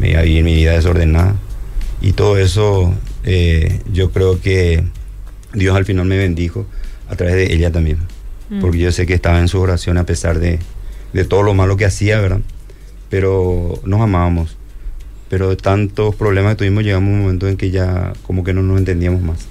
me 0.00 0.10
iba 0.10 0.18
a 0.18 0.22
vivir 0.24 0.42
mi 0.42 0.52
vida 0.56 0.72
desordenada. 0.72 1.36
Y 2.00 2.14
todo 2.14 2.38
eso, 2.38 2.92
eh, 3.22 3.78
yo 3.92 4.10
creo 4.10 4.40
que 4.40 4.82
Dios 5.54 5.76
al 5.76 5.84
final 5.84 6.06
me 6.06 6.16
bendijo 6.18 6.66
a 7.08 7.14
través 7.14 7.36
de 7.36 7.54
ella 7.54 7.70
también. 7.70 7.98
Mm. 8.50 8.60
Porque 8.60 8.78
yo 8.78 8.90
sé 8.90 9.06
que 9.06 9.14
estaba 9.14 9.38
en 9.38 9.46
su 9.46 9.60
oración 9.60 9.96
a 9.96 10.04
pesar 10.06 10.40
de, 10.40 10.58
de 11.12 11.24
todo 11.24 11.44
lo 11.44 11.54
malo 11.54 11.76
que 11.76 11.84
hacía, 11.84 12.18
¿verdad? 12.18 12.40
Pero 13.08 13.80
nos 13.84 14.00
amábamos. 14.00 14.56
Pero 15.30 15.50
de 15.50 15.56
tantos 15.56 16.16
problemas 16.16 16.54
que 16.54 16.64
tuvimos, 16.64 16.82
llegamos 16.82 17.10
a 17.10 17.12
un 17.12 17.20
momento 17.20 17.46
en 17.46 17.56
que 17.56 17.70
ya 17.70 18.12
como 18.26 18.42
que 18.42 18.52
no 18.52 18.64
nos 18.64 18.76
entendíamos 18.76 19.22
más. 19.22 19.46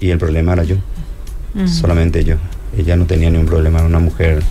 Y 0.00 0.08
el 0.08 0.18
problema 0.18 0.54
era 0.54 0.64
yo, 0.64 0.76
Mm. 1.52 1.68
solamente 1.68 2.24
yo. 2.24 2.36
Ella 2.78 2.96
no 2.96 3.04
tenía 3.04 3.28
ningún 3.28 3.46
problema, 3.48 3.80
era 3.80 3.86
una 3.86 3.98
mujer 3.98 4.42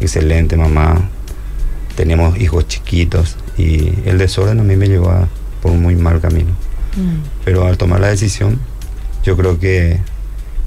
excelente, 0.00 0.56
mamá. 0.56 1.08
Teníamos 1.96 2.38
hijos 2.40 2.66
chiquitos 2.66 3.36
y 3.56 3.92
el 4.04 4.18
desorden 4.18 4.58
a 4.60 4.62
mí 4.64 4.76
me 4.76 4.88
llevó 4.88 5.10
a- 5.10 5.28
por 5.62 5.70
un 5.72 5.80
muy 5.82 5.94
mal 5.96 6.20
camino. 6.20 6.50
Mm. 6.96 7.22
Pero 7.44 7.66
al 7.66 7.78
tomar 7.78 8.00
la 8.00 8.08
decisión, 8.08 8.58
yo 9.24 9.36
creo 9.36 9.58
que 9.58 9.98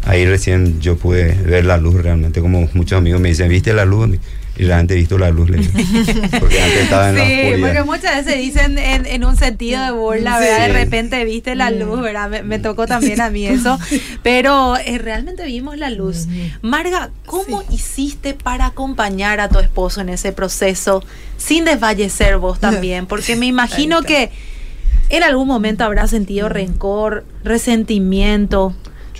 ahí 0.05 0.25
recién 0.25 0.79
yo 0.79 0.97
pude 0.97 1.33
ver 1.33 1.65
la 1.65 1.77
luz 1.77 1.95
realmente, 2.01 2.41
como 2.41 2.67
muchos 2.73 2.97
amigos 2.97 3.19
me 3.21 3.29
dicen, 3.29 3.49
¿viste 3.49 3.73
la 3.73 3.85
luz? 3.85 4.09
Y 4.59 4.63
realmente 4.65 4.95
he 4.95 4.97
visto 4.97 5.17
la 5.19 5.29
luz, 5.29 5.49
le 5.49 5.57
digo. 5.57 5.71
porque 6.39 6.61
antes 6.61 6.79
estaba 6.81 7.09
en 7.09 7.15
la 7.15 7.25
Sí, 7.25 7.31
porque 7.35 7.53
oscuridad. 7.55 7.85
muchas 7.85 8.25
veces 8.25 8.41
dicen 8.41 8.77
en, 8.79 9.05
en 9.05 9.23
un 9.23 9.37
sentido 9.37 9.83
de 9.83 9.91
burla, 9.91 10.39
¿verdad? 10.39 10.67
De 10.67 10.73
repente 10.73 11.23
viste 11.25 11.53
la 11.55 11.69
luz, 11.69 12.01
¿verdad? 12.01 12.27
Me, 12.29 12.41
me 12.43 12.57
tocó 12.57 12.87
también 12.87 13.21
a 13.21 13.29
mí 13.29 13.45
eso, 13.45 13.77
pero 14.23 14.75
eh, 14.77 14.97
realmente 14.97 15.45
vimos 15.45 15.77
la 15.77 15.89
luz. 15.91 16.27
Marga, 16.63 17.11
¿cómo 17.27 17.63
hiciste 17.69 18.33
para 18.33 18.65
acompañar 18.65 19.39
a 19.39 19.47
tu 19.49 19.59
esposo 19.59 20.01
en 20.01 20.09
ese 20.09 20.31
proceso 20.31 21.03
sin 21.37 21.63
desfallecer 21.63 22.37
vos 22.37 22.59
también? 22.59 23.05
Porque 23.07 23.35
me 23.35 23.45
imagino 23.45 24.01
que 24.01 24.31
en 25.09 25.23
algún 25.23 25.47
momento 25.47 25.83
habrá 25.83 26.07
sentido 26.07 26.49
rencor, 26.49 27.25
resentimiento. 27.43 28.73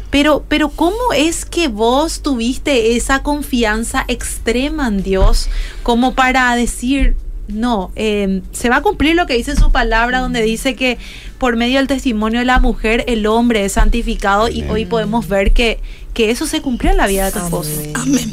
Pero, 0.10 0.44
pero 0.48 0.70
¿cómo 0.70 1.14
es 1.16 1.46
que 1.46 1.68
vos 1.68 2.22
tuviste 2.22 2.96
esa 2.96 3.24
confianza 3.24 4.06
extrema 4.08 4.88
en 4.88 5.04
Dios 5.04 5.50
como 5.84 6.16
para 6.16 6.56
decir, 6.56 7.16
no, 7.48 7.92
eh, 7.96 8.42
se 8.52 8.70
va 8.70 8.78
a 8.78 8.82
cumplir 8.82 9.16
lo 9.16 9.26
que 9.26 9.36
dice 9.36 9.56
su 9.56 9.72
palabra, 9.72 10.20
donde 10.20 10.42
dice 10.42 10.76
que 10.76 10.98
por 11.38 11.56
medio 11.56 11.78
del 11.78 11.88
testimonio 11.88 12.40
de 12.40 12.46
la 12.46 12.60
mujer 12.60 13.06
el 13.08 13.26
hombre 13.26 13.66
es 13.66 13.74
santificado 13.74 14.48
y 14.50 14.62
Amén. 14.62 14.72
hoy 14.72 14.86
podemos 14.86 15.28
ver 15.28 15.52
que, 15.52 15.80
que 16.14 16.30
eso 16.32 16.48
se 16.48 16.62
cumplió 16.62 16.92
en 16.92 16.98
la 16.98 17.08
vida 17.08 17.26
de 17.26 17.32
tu 17.32 17.40
esposo. 17.40 17.72
Amén. 17.94 18.32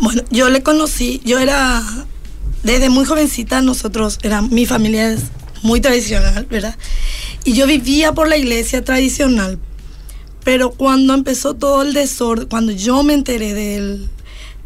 Bueno, 0.00 0.22
yo 0.30 0.48
le 0.48 0.62
conocí, 0.62 1.20
yo 1.24 1.38
era, 1.38 1.82
desde 2.62 2.88
muy 2.88 3.04
jovencita, 3.04 3.60
nosotros, 3.62 4.18
era, 4.22 4.42
mi 4.42 4.64
familia 4.64 5.12
es 5.12 5.24
muy 5.62 5.80
tradicional, 5.80 6.46
¿verdad? 6.46 6.76
Y 7.44 7.52
yo 7.52 7.66
vivía 7.66 8.12
por 8.12 8.28
la 8.28 8.36
iglesia 8.36 8.84
tradicional, 8.84 9.58
pero 10.44 10.70
cuando 10.70 11.14
empezó 11.14 11.54
todo 11.54 11.82
el 11.82 11.92
desorden, 11.92 12.46
cuando 12.48 12.72
yo 12.72 13.02
me 13.02 13.14
enteré 13.14 13.54
del, 13.54 14.08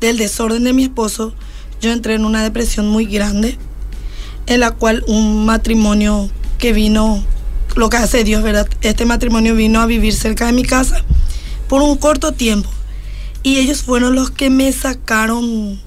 del 0.01 0.19
desorden 0.19 0.65
de 0.65 0.73
mi 0.73 0.85
esposo, 0.85 1.35
yo 1.81 1.93
entré 1.93 2.15
en 2.15 2.25
una 2.25 2.43
depresión 2.43 2.89
muy 2.89 3.07
grande, 3.07 3.59
en 4.47 4.61
la 4.61 4.71
cual 4.71 5.05
un 5.07 5.45
matrimonio 5.45 6.31
que 6.59 6.73
vino, 6.73 7.25
lo 7.77 7.91
que 7.91 7.97
hace 7.97 8.25
Dios, 8.25 8.43
¿verdad? 8.43 8.69
Este 8.83 9.05
matrimonio 9.05 9.55
vino 9.55 9.81
a 9.81 9.87
vivir 9.87 10.15
cerca 10.15 10.47
de 10.47 10.53
mi 10.53 10.63
casa 10.63 11.05
por 11.69 11.83
un 11.83 11.97
corto 11.97 12.33
tiempo. 12.33 12.71
Y 13.43 13.59
ellos 13.59 13.83
fueron 13.83 14.15
los 14.15 14.31
que 14.31 14.49
me 14.49 14.73
sacaron, 14.73 15.79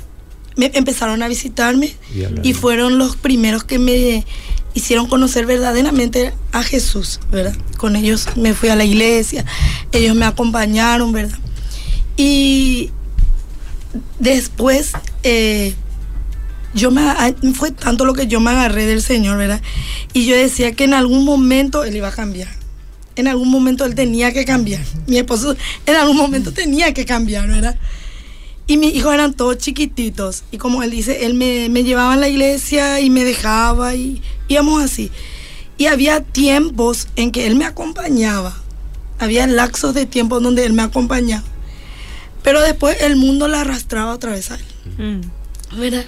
me 0.55 0.71
empezaron 0.75 1.23
a 1.23 1.27
visitarme 1.27 1.95
Y 2.43 2.53
fueron 2.53 2.97
los 2.97 3.15
primeros 3.15 3.63
que 3.63 3.79
me 3.79 4.25
hicieron 4.77 5.07
conocer 5.07 5.47
verdaderamente 5.47 6.33
a 6.51 6.61
Jesús, 6.61 7.19
¿verdad? 7.31 7.55
Con 7.77 7.95
ellos 7.95 8.27
me 8.35 8.53
fui 8.53 8.69
a 8.69 8.75
la 8.75 8.85
iglesia, 8.85 9.43
ellos 9.91 10.15
me 10.15 10.25
acompañaron, 10.25 11.11
¿verdad? 11.11 11.37
Y 12.15 12.91
después, 14.19 14.91
eh, 15.23 15.73
yo 16.75 16.91
me, 16.91 17.01
fue 17.55 17.71
tanto 17.71 18.05
lo 18.05 18.13
que 18.13 18.27
yo 18.27 18.39
me 18.39 18.51
agarré 18.51 18.85
del 18.85 19.01
Señor, 19.01 19.39
¿verdad? 19.39 19.61
Y 20.13 20.27
yo 20.27 20.35
decía 20.35 20.73
que 20.73 20.83
en 20.83 20.93
algún 20.93 21.25
momento 21.25 21.83
Él 21.83 21.95
iba 21.95 22.09
a 22.09 22.11
cambiar. 22.11 22.49
En 23.15 23.27
algún 23.27 23.49
momento 23.49 23.83
Él 23.83 23.95
tenía 23.95 24.31
que 24.31 24.45
cambiar. 24.45 24.83
Mi 25.07 25.17
esposo 25.17 25.55
en 25.87 25.95
algún 25.95 26.17
momento 26.17 26.53
tenía 26.53 26.93
que 26.93 27.03
cambiar, 27.05 27.47
¿verdad? 27.47 27.77
Y 28.67 28.77
mis 28.77 28.93
hijos 28.95 29.13
eran 29.13 29.33
todos 29.33 29.57
chiquititos. 29.57 30.43
Y 30.51 30.57
como 30.57 30.83
él 30.83 30.91
dice, 30.91 31.25
él 31.25 31.33
me, 31.33 31.69
me 31.69 31.83
llevaba 31.83 32.13
a 32.13 32.17
la 32.17 32.27
iglesia 32.27 32.99
y 32.99 33.09
me 33.09 33.23
dejaba 33.23 33.95
y 33.95 34.21
íbamos 34.49 34.83
así. 34.83 35.09
Y 35.77 35.85
había 35.85 36.21
tiempos 36.21 37.07
en 37.15 37.31
que 37.31 37.47
él 37.47 37.55
me 37.55 37.65
acompañaba. 37.65 38.55
Había 39.19 39.47
lapsos 39.47 39.93
de 39.93 40.05
tiempo 40.05 40.39
donde 40.39 40.65
él 40.65 40.73
me 40.73 40.81
acompañaba. 40.83 41.43
Pero 42.43 42.61
después 42.61 42.97
el 43.01 43.15
mundo 43.15 43.47
la 43.47 43.61
arrastraba 43.61 44.13
otra 44.13 44.31
vez 44.31 44.51
a 44.51 44.55
él. 44.55 44.65
Mm. 44.97 45.77
¿verdad? 45.79 46.05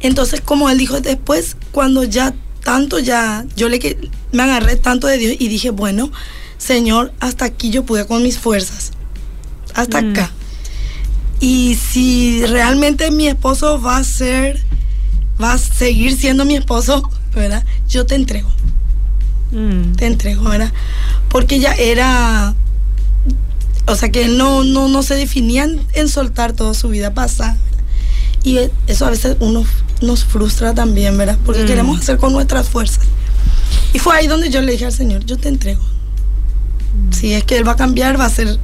Entonces, 0.00 0.40
como 0.40 0.68
él 0.70 0.78
dijo, 0.78 1.00
después 1.00 1.56
cuando 1.72 2.04
ya 2.04 2.34
tanto 2.62 2.98
ya, 2.98 3.44
yo 3.56 3.68
le 3.68 3.78
que 3.78 4.10
me 4.32 4.42
agarré 4.42 4.76
tanto 4.76 5.06
de 5.06 5.18
Dios 5.18 5.36
y 5.38 5.48
dije, 5.48 5.70
bueno, 5.70 6.10
Señor, 6.58 7.12
hasta 7.20 7.44
aquí 7.44 7.70
yo 7.70 7.84
pude 7.84 8.06
con 8.06 8.22
mis 8.22 8.38
fuerzas. 8.38 8.92
Hasta 9.74 10.00
Mm. 10.02 10.10
acá. 10.10 10.30
Y 11.44 11.74
si 11.74 12.46
realmente 12.46 13.10
mi 13.10 13.26
esposo 13.26 13.80
va 13.80 13.96
a 13.96 14.04
ser, 14.04 14.62
va 15.42 15.54
a 15.54 15.58
seguir 15.58 16.16
siendo 16.16 16.44
mi 16.44 16.54
esposo, 16.54 17.02
¿verdad? 17.34 17.64
Yo 17.88 18.06
te 18.06 18.14
entrego, 18.14 18.48
Mm. 19.50 19.94
te 19.96 20.06
entrego, 20.06 20.44
¿verdad? 20.44 20.72
Porque 21.28 21.58
ya 21.58 21.72
era, 21.72 22.54
o 23.86 23.96
sea 23.96 24.10
que 24.12 24.24
él 24.24 24.38
no, 24.38 24.62
no, 24.62 24.86
no 24.88 25.02
se 25.02 25.16
definía 25.16 25.64
en, 25.64 25.84
en 25.94 26.08
soltar 26.08 26.52
toda 26.52 26.74
su 26.74 26.88
vida 26.88 27.12
pasada. 27.12 27.56
Y 28.44 28.58
eso 28.86 29.06
a 29.06 29.10
veces 29.10 29.36
uno 29.40 29.64
nos 30.00 30.24
frustra 30.24 30.74
también, 30.74 31.18
¿verdad? 31.18 31.38
Porque 31.44 31.64
Mm. 31.64 31.66
queremos 31.66 32.00
hacer 32.00 32.18
con 32.18 32.32
nuestras 32.32 32.68
fuerzas. 32.68 33.04
Y 33.92 33.98
fue 33.98 34.16
ahí 34.16 34.28
donde 34.28 34.48
yo 34.48 34.62
le 34.62 34.72
dije 34.72 34.86
al 34.86 34.92
Señor, 34.92 35.24
yo 35.26 35.36
te 35.38 35.48
entrego. 35.48 35.82
Si 37.10 37.32
es 37.34 37.42
que 37.44 37.56
Él 37.58 37.66
va 37.66 37.72
a 37.72 37.76
cambiar, 37.76 38.18
va 38.18 38.26
a 38.26 38.30
ser 38.30 38.58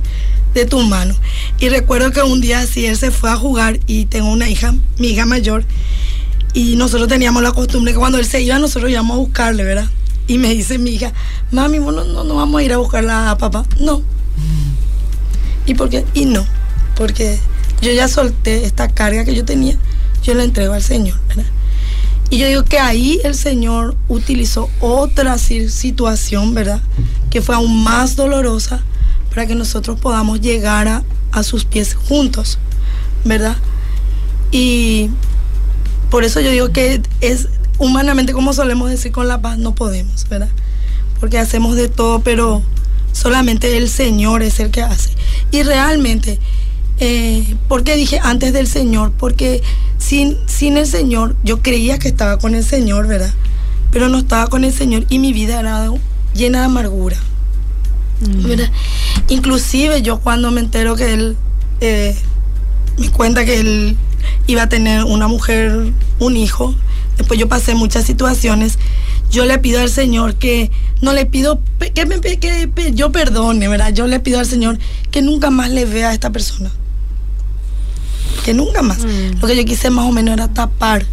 de 0.55 0.67
tu 0.67 0.81
mano. 0.81 1.15
Y 1.61 1.69
recuerdo 1.69 2.11
que 2.11 2.23
un 2.23 2.41
día 2.41 2.61
así 2.61 2.87
Él 2.87 2.97
se 2.97 3.11
fue 3.11 3.31
a 3.31 3.37
jugar 3.37 3.81
y 3.87 4.07
tengo 4.07 4.31
una 4.31 4.49
hija, 4.49 4.75
mi 4.99 5.09
hija 5.09 5.27
mayor, 5.27 5.65
y 6.55 6.77
nosotros 6.77 7.09
teníamos 7.09 7.43
la 7.43 7.53
costumbre 7.53 7.93
que 7.93 7.99
cuando 7.99 8.19
Él 8.19 8.27
se 8.27 8.41
iba, 8.41 8.59
nosotros 8.59 8.91
íbamos 8.91 9.15
a 9.17 9.19
buscarle, 9.19 9.65
¿verdad? 9.65 9.89
Y 10.27 10.39
me 10.39 10.53
dice 10.55 10.79
mi 10.79 10.91
hija, 10.91 11.13
mami, 11.51 11.79
bueno, 11.79 12.05
no, 12.05 12.25
no 12.25 12.35
vamos 12.37 12.61
a 12.61 12.65
ir 12.65 12.73
a 12.73 12.79
buscarla 12.79 13.31
a 13.31 13.39
papá. 13.39 13.65
No. 13.81 14.03
¿Y 15.67 15.75
por 15.75 15.89
qué? 15.89 16.05
Y 16.15 16.25
no. 16.27 16.45
Porque 16.97 17.39
yo 17.83 17.93
ya 17.93 18.09
solté 18.09 18.65
esta 18.65 18.89
carga 18.89 19.25
que 19.25 19.35
yo 19.35 19.45
tenía, 19.45 19.77
yo 20.23 20.35
la 20.35 20.45
entrego 20.45 20.75
al 20.75 20.83
Señor, 20.83 21.19
¿verdad? 21.29 21.47
Y 22.31 22.39
yo 22.39 22.47
digo 22.47 22.65
que 22.65 22.79
ahí 22.79 23.21
el 23.25 23.35
Señor 23.35 23.97
utilizó 24.09 24.69
otra 24.81 25.39
si- 25.39 25.71
situación, 25.71 26.53
¿verdad? 26.55 26.81
Que 27.31 27.41
fue 27.41 27.55
aún 27.55 27.83
más 27.85 28.17
dolorosa 28.17 28.83
para 29.31 29.47
que 29.47 29.55
nosotros 29.55 30.01
podamos 30.01 30.41
llegar 30.41 30.89
a, 30.89 31.05
a 31.33 31.43
sus 31.43 31.65
pies 31.65 31.95
juntos, 31.95 32.59
¿verdad? 33.25 33.57
Y 34.51 35.11
por 36.11 36.25
eso 36.25 36.41
yo 36.41 36.51
digo 36.51 36.71
que 36.71 37.03
es 37.21 37.49
humanamente, 37.79 38.33
como 38.33 38.53
solemos 38.53 38.91
decir 38.91 39.13
con 39.13 39.29
la 39.29 39.41
paz, 39.41 39.59
no 39.59 39.75
podemos, 39.75 40.29
¿verdad? 40.29 40.49
Porque 41.21 41.39
hacemos 41.39 41.77
de 41.77 41.89
todo, 41.89 42.21
pero 42.21 42.63
solamente 43.13 43.77
el 43.77 43.89
Señor 43.89 44.43
es 44.43 44.61
el 44.61 44.71
que 44.71 44.83
hace. 44.83 45.11
Y 45.51 45.63
realmente, 45.63 46.39
eh, 46.99 47.57
¿por 47.69 47.85
qué 47.85 47.97
dije 47.97 48.21
antes 48.23 48.53
del 48.53 48.67
Señor? 48.67 49.13
Porque 49.13 49.63
sin, 49.99 50.37
sin 50.47 50.77
el 50.77 50.87
Señor, 50.87 51.37
yo 51.43 51.63
creía 51.63 51.99
que 51.99 52.09
estaba 52.09 52.39
con 52.39 52.55
el 52.55 52.65
Señor, 52.65 53.07
¿verdad? 53.07 53.33
Pero 53.91 54.09
no 54.09 54.19
estaba 54.19 54.47
con 54.49 54.65
el 54.65 54.73
Señor 54.73 55.05
y 55.09 55.19
mi 55.19 55.33
vida 55.33 55.61
era 55.61 55.91
llena 56.35 56.61
de 56.61 56.65
amargura. 56.67 57.17
¿verdad? 58.21 58.71
Inclusive 59.29 60.03
yo 60.03 60.21
cuando 60.21 60.51
me 60.51 60.61
entero 60.61 60.97
que 60.97 61.13
él 61.13 61.37
eh, 61.81 62.17
me 62.99 63.11
cuenta 63.11 63.45
que 63.45 63.61
él 63.61 63.97
iba 64.47 64.63
a 64.63 64.69
tener 64.69 65.05
una 65.05 65.29
mujer, 65.29 65.93
un 66.19 66.37
hijo, 66.37 66.75
después 67.17 67.39
yo 67.39 67.49
pasé 67.49 67.75
muchas 67.75 68.05
situaciones, 68.05 68.79
yo 69.31 69.45
le 69.45 69.59
pido 69.59 69.81
al 69.81 69.91
Señor 69.91 70.37
que 70.37 70.71
no 71.03 71.13
le 71.13 71.27
pido 71.27 71.61
que, 71.95 72.07
me, 72.07 72.21
que 72.21 72.71
yo 72.95 73.13
perdone, 73.13 73.69
¿verdad? 73.69 73.93
Yo 73.93 74.07
le 74.07 74.21
pido 74.21 74.39
al 74.39 74.47
Señor 74.47 74.79
que 75.11 75.23
nunca 75.23 75.51
más 75.51 75.71
le 75.71 75.85
vea 75.85 76.11
a 76.11 76.13
esta 76.15 76.31
persona. 76.31 76.71
Que 78.45 78.55
nunca 78.55 78.83
más. 78.83 79.01
Mm. 79.01 79.41
Lo 79.41 79.47
que 79.47 79.57
yo 79.57 79.65
quise 79.65 79.91
más 79.91 80.07
o 80.07 80.13
menos 80.13 80.35
era 80.35 80.49
tapar. 80.49 81.05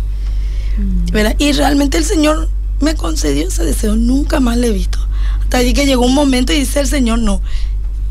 Mm. 0.77 1.11
¿verdad? 1.11 1.35
Y 1.39 1.51
realmente 1.51 1.97
el 1.97 2.05
Señor 2.05 2.49
me 2.79 2.95
concedió 2.95 3.47
ese 3.47 3.63
deseo, 3.63 3.95
nunca 3.95 4.39
más 4.39 4.57
le 4.57 4.67
he 4.67 4.71
visto. 4.71 4.99
Hasta 5.41 5.57
allí 5.57 5.73
que 5.73 5.85
llegó 5.85 6.05
un 6.05 6.13
momento 6.13 6.53
y 6.53 6.59
dice 6.59 6.79
el 6.79 6.87
Señor, 6.87 7.19
no, 7.19 7.41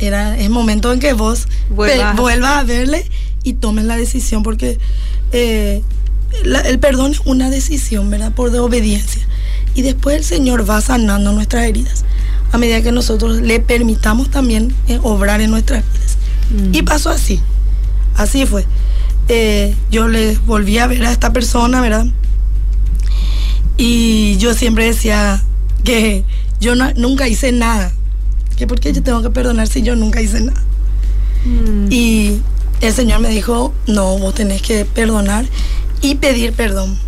era 0.05 0.39
el 0.39 0.51
momento 0.51 0.93
en 0.93 1.01
que 1.01 1.13
vos 1.13 1.49
vuelvas, 1.71 2.57
a 2.57 2.63
verle 2.65 3.09
y 3.43 3.55
tomes 3.55 3.85
la 3.85 3.97
decisión, 3.97 4.43
porque 4.43 4.79
eh, 5.33 5.83
el 6.43 6.79
perdón 6.79 7.13
es 7.13 7.21
una 7.25 7.51
decisión, 7.51 8.11
¿verdad? 8.11 8.33
Por 8.33 8.51
de 8.51 8.59
obediencia. 8.59 9.23
Y 9.75 9.83
después 9.83 10.17
el 10.17 10.25
Señor 10.25 10.69
va 10.69 10.81
sanando 10.81 11.33
nuestras 11.33 11.65
heridas 11.65 12.05
a 12.55 12.59
medida 12.59 12.83
que 12.83 12.93
nosotros 12.93 13.41
le 13.41 13.59
permitamos 13.59 14.31
también 14.31 14.73
eh, 14.87 15.01
obrar 15.03 15.41
en 15.41 15.51
nuestras 15.51 15.83
vidas. 15.93 16.19
Mm. 16.51 16.75
Y 16.75 16.83
pasó 16.83 17.11
así, 17.11 17.41
así 18.15 18.47
fue. 18.47 18.65
Eh, 19.27 19.75
yo 19.91 20.07
le 20.07 20.39
volví 20.47 20.79
a 20.79 20.87
ver 20.87 21.05
a 21.05 21.11
esta 21.11 21.33
persona, 21.33 21.81
¿verdad? 21.81 22.07
Y 23.77 24.37
yo 24.37 24.55
siempre 24.55 24.85
decía 24.85 25.43
que 25.83 26.25
yo 26.61 26.75
nunca 26.95 27.27
hice 27.27 27.51
nada. 27.51 27.93
Que 28.57 28.67
por 28.67 28.81
qué 28.81 28.93
yo 28.93 29.03
tengo 29.03 29.23
que 29.23 29.31
perdonar 29.31 29.69
si 29.69 29.83
yo 29.83 29.97
nunca 29.97 30.21
hice 30.21 30.41
nada. 30.41 30.63
Mm. 31.45 31.93
Y 31.93 32.41
el 32.81 32.93
Señor 32.93 33.21
me 33.21 33.29
dijo, 33.29 33.73
no, 33.87 34.19
vos 34.19 34.35
tenés 34.35 34.63
que 34.63 34.85
perdonar 34.85 35.47
y 36.01 36.17
pedir 36.17 36.53
perdón. 36.53 36.99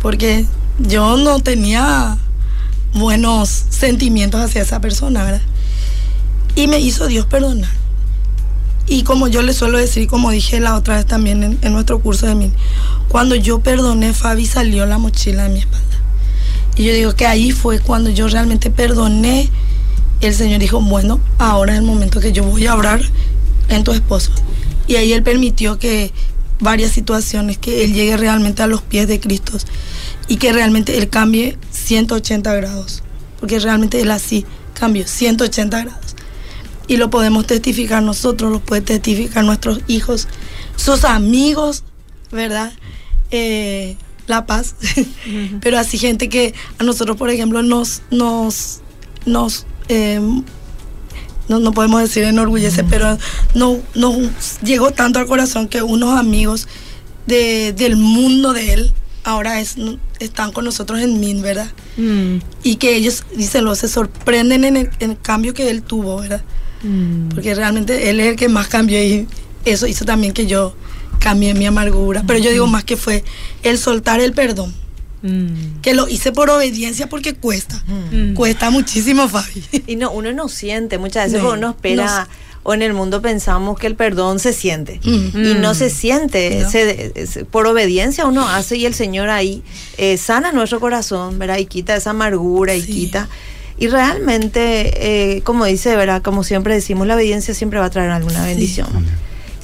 Porque 0.00 0.46
yo 0.78 1.16
no 1.16 1.40
tenía 1.40 2.18
buenos 2.94 3.48
sentimientos 3.48 4.40
hacia 4.40 4.62
esa 4.62 4.80
persona, 4.80 5.24
¿verdad? 5.24 5.42
Y 6.54 6.66
me 6.66 6.80
hizo 6.80 7.06
Dios 7.06 7.26
perdonar. 7.26 7.70
Y 8.86 9.02
como 9.02 9.28
yo 9.28 9.42
le 9.42 9.52
suelo 9.52 9.76
decir, 9.76 10.08
como 10.08 10.30
dije 10.30 10.60
la 10.60 10.74
otra 10.74 10.96
vez 10.96 11.06
también 11.06 11.42
en, 11.42 11.58
en 11.60 11.72
nuestro 11.72 12.00
curso 12.00 12.26
de 12.26 12.34
mí, 12.34 12.50
cuando 13.08 13.34
yo 13.34 13.60
perdoné, 13.60 14.14
Fabi 14.14 14.46
salió 14.46 14.86
la 14.86 14.98
mochila 14.98 15.44
de 15.44 15.48
mi 15.50 15.58
espalda. 15.58 15.86
Y 16.76 16.84
yo 16.84 16.94
digo 16.94 17.14
que 17.14 17.26
ahí 17.26 17.50
fue 17.50 17.80
cuando 17.80 18.08
yo 18.08 18.28
realmente 18.28 18.70
perdoné. 18.70 19.50
El 20.20 20.34
Señor 20.34 20.60
dijo, 20.60 20.80
bueno, 20.80 21.20
ahora 21.38 21.72
es 21.72 21.78
el 21.78 21.84
momento 21.84 22.20
que 22.20 22.32
yo 22.32 22.44
voy 22.44 22.66
a 22.66 22.74
orar 22.74 23.00
en 23.68 23.84
tu 23.84 23.92
esposo. 23.92 24.32
Y 24.86 24.96
ahí 24.96 25.12
Él 25.12 25.22
permitió 25.22 25.78
que 25.78 26.12
varias 26.60 26.92
situaciones, 26.92 27.58
que 27.58 27.84
Él 27.84 27.92
llegue 27.92 28.16
realmente 28.16 28.62
a 28.62 28.66
los 28.66 28.82
pies 28.82 29.06
de 29.06 29.20
Cristo 29.20 29.58
y 30.26 30.36
que 30.36 30.52
realmente 30.52 30.98
Él 30.98 31.08
cambie 31.08 31.56
180 31.70 32.54
grados. 32.54 33.02
Porque 33.38 33.60
realmente 33.60 34.00
Él 34.00 34.10
así 34.10 34.44
cambió 34.74 35.06
180 35.06 35.84
grados. 35.84 36.16
Y 36.88 36.96
lo 36.96 37.10
podemos 37.10 37.46
testificar 37.46 38.02
nosotros, 38.02 38.50
lo 38.50 38.60
pueden 38.60 38.84
testificar 38.84 39.44
nuestros 39.44 39.80
hijos, 39.88 40.26
sus 40.76 41.04
amigos, 41.04 41.84
¿verdad? 42.32 42.72
Eh, 43.30 43.96
la 44.26 44.46
paz. 44.46 44.74
Pero 45.60 45.78
así 45.78 45.98
gente 45.98 46.28
que 46.28 46.54
a 46.78 46.84
nosotros, 46.84 47.16
por 47.16 47.30
ejemplo, 47.30 47.62
nos, 47.62 48.02
nos, 48.10 48.80
nos 49.26 49.66
em, 49.88 50.42
no, 51.48 51.72
podemos 51.72 52.02
decir 52.02 52.24
enorgullece, 52.24 52.84
pero 52.84 53.18
no, 53.54 53.78
nos 53.94 54.60
llegó 54.62 54.90
tanto 54.90 55.18
al 55.18 55.26
corazón 55.26 55.68
que 55.68 55.82
unos 55.82 56.18
amigos 56.18 56.68
de, 57.26 57.72
del 57.72 57.96
mundo 57.96 58.52
de 58.52 58.74
él 58.74 58.92
ahora 59.24 59.60
es, 59.60 59.76
están 60.20 60.52
con 60.52 60.64
nosotros 60.64 61.00
en 61.00 61.20
MIN, 61.20 61.42
¿verdad? 61.42 61.70
Mm. 61.96 62.38
Y 62.62 62.76
que 62.76 62.96
ellos, 62.96 63.24
dicen, 63.36 63.64
lo 63.64 63.74
se 63.74 63.88
sorprenden 63.88 64.64
en 64.64 64.76
el, 64.76 65.18
cambio 65.20 65.54
que 65.54 65.70
él 65.70 65.82
tuvo, 65.82 66.18
¿verdad? 66.18 66.42
Mm. 66.82 67.28
Porque 67.28 67.54
realmente 67.54 68.10
él 68.10 68.20
es 68.20 68.26
el 68.28 68.36
que 68.36 68.48
más 68.48 68.68
cambió 68.68 69.02
y 69.02 69.26
eso 69.64 69.86
hizo 69.86 70.04
también 70.04 70.32
que 70.32 70.46
yo 70.46 70.74
cambié 71.18 71.54
mi 71.54 71.66
amargura. 71.66 72.22
Pero 72.26 72.38
yo 72.38 72.50
digo 72.50 72.66
más 72.66 72.84
que 72.84 72.96
fue 72.96 73.24
el 73.62 73.78
soltar 73.78 74.20
el 74.20 74.32
perdón. 74.32 74.74
Mm. 75.22 75.80
Que 75.82 75.94
lo 75.94 76.08
hice 76.08 76.32
por 76.32 76.50
obediencia 76.50 77.08
porque 77.08 77.34
cuesta. 77.34 77.82
Mm. 77.86 78.34
Cuesta 78.34 78.70
muchísimo, 78.70 79.28
Fabi. 79.28 79.64
Y 79.86 79.96
no, 79.96 80.10
uno 80.10 80.32
no 80.32 80.48
siente, 80.48 80.98
muchas 80.98 81.32
veces 81.32 81.46
uno 81.46 81.70
espera. 81.70 82.28
o 82.62 82.74
en 82.74 82.82
el 82.82 82.92
mundo 82.92 83.22
pensamos 83.22 83.78
que 83.78 83.86
el 83.86 83.94
perdón 83.94 84.38
se 84.38 84.52
siente 84.52 85.00
mm. 85.02 85.44
y 85.44 85.54
no 85.54 85.74
se 85.74 85.90
siente 85.90 86.66
por 87.50 87.66
obediencia 87.66 88.26
uno 88.26 88.46
hace 88.46 88.76
y 88.76 88.84
el 88.84 88.94
Señor 88.94 89.30
ahí 89.30 89.62
eh, 89.96 90.18
sana 90.18 90.52
nuestro 90.52 90.78
corazón 90.80 91.38
verdad 91.38 91.58
y 91.58 91.66
quita 91.66 91.96
esa 91.96 92.10
amargura 92.10 92.74
y 92.74 92.82
quita 92.82 93.28
y 93.78 93.86
realmente 93.86 95.36
eh, 95.36 95.42
como 95.42 95.64
dice 95.64 95.96
verdad 95.96 96.20
como 96.20 96.42
siempre 96.42 96.74
decimos 96.74 97.06
la 97.06 97.14
obediencia 97.14 97.54
siempre 97.54 97.78
va 97.78 97.86
a 97.86 97.90
traer 97.90 98.10
alguna 98.10 98.44
bendición 98.44 98.88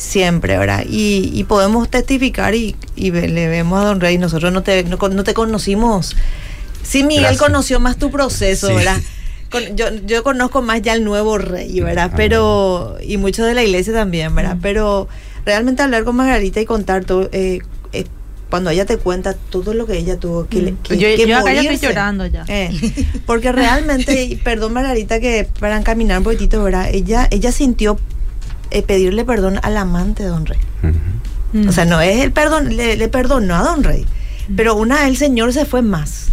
siempre, 0.04 0.58
¿verdad? 0.58 0.84
Y, 0.88 1.44
podemos 1.44 1.88
testificar 1.90 2.54
y, 2.54 2.76
le 2.96 3.48
vemos 3.48 3.80
a 3.82 3.86
Don 3.86 4.00
Rey, 4.00 4.18
nosotros 4.18 4.52
no 4.52 4.62
te, 4.62 4.84
no, 4.84 5.24
te 5.24 5.34
conocimos. 5.34 6.16
Sí, 6.82 7.02
Miguel 7.02 7.36
conoció 7.36 7.80
más 7.80 7.96
tu 7.96 8.10
proceso, 8.10 8.74
¿verdad? 8.74 9.00
yo, 9.74 9.86
yo 10.06 10.22
conozco 10.22 10.62
más 10.62 10.82
ya 10.82 10.94
el 10.94 11.04
nuevo 11.04 11.38
rey, 11.38 11.80
¿verdad? 11.80 12.12
Pero, 12.16 12.96
y 13.02 13.16
mucho 13.16 13.44
de 13.44 13.54
la 13.54 13.62
iglesia 13.62 13.92
también, 13.92 14.34
¿verdad? 14.34 14.58
Pero 14.60 15.08
realmente 15.44 15.82
hablar 15.82 16.04
con 16.04 16.16
Margarita 16.16 16.60
y 16.60 16.64
contar 16.64 17.04
todo, 17.04 17.28
eh, 17.32 17.60
eh, 17.92 18.04
cuando 18.50 18.70
ella 18.70 18.84
te 18.84 18.98
cuenta 18.98 19.34
todo 19.34 19.74
lo 19.74 19.86
que 19.86 19.96
ella 19.96 20.18
tuvo 20.18 20.46
que, 20.46 20.74
que, 20.82 20.98
yo, 20.98 21.08
yo 21.24 21.38
acá 21.38 21.52
ya 21.52 21.62
estoy 21.62 21.88
llorando 21.88 22.26
ya. 22.26 22.44
Eh, 22.48 22.70
porque 23.26 23.52
realmente, 23.52 24.38
perdón 24.42 24.72
Margarita 24.72 25.20
que 25.20 25.48
para 25.60 25.82
caminar 25.82 26.18
un 26.18 26.24
poquitito, 26.24 26.62
¿verdad? 26.62 26.88
Ella, 26.92 27.28
ella 27.30 27.52
sintió 27.52 27.98
eh, 28.70 28.82
pedirle 28.82 29.24
perdón 29.24 29.58
al 29.62 29.76
amante 29.76 30.22
de 30.22 30.28
Don 30.28 30.46
Rey. 30.46 30.58
O 31.68 31.72
sea, 31.72 31.84
no 31.84 32.00
es 32.00 32.20
el 32.20 32.32
perdón, 32.32 32.76
le, 32.76 32.96
le 32.96 33.08
perdonó 33.08 33.54
a 33.54 33.62
Don 33.62 33.84
Rey, 33.84 34.04
pero 34.56 34.74
una 34.74 34.96
vez 34.96 35.06
el 35.06 35.16
Señor 35.16 35.52
se 35.52 35.64
fue 35.64 35.82
más. 35.82 36.28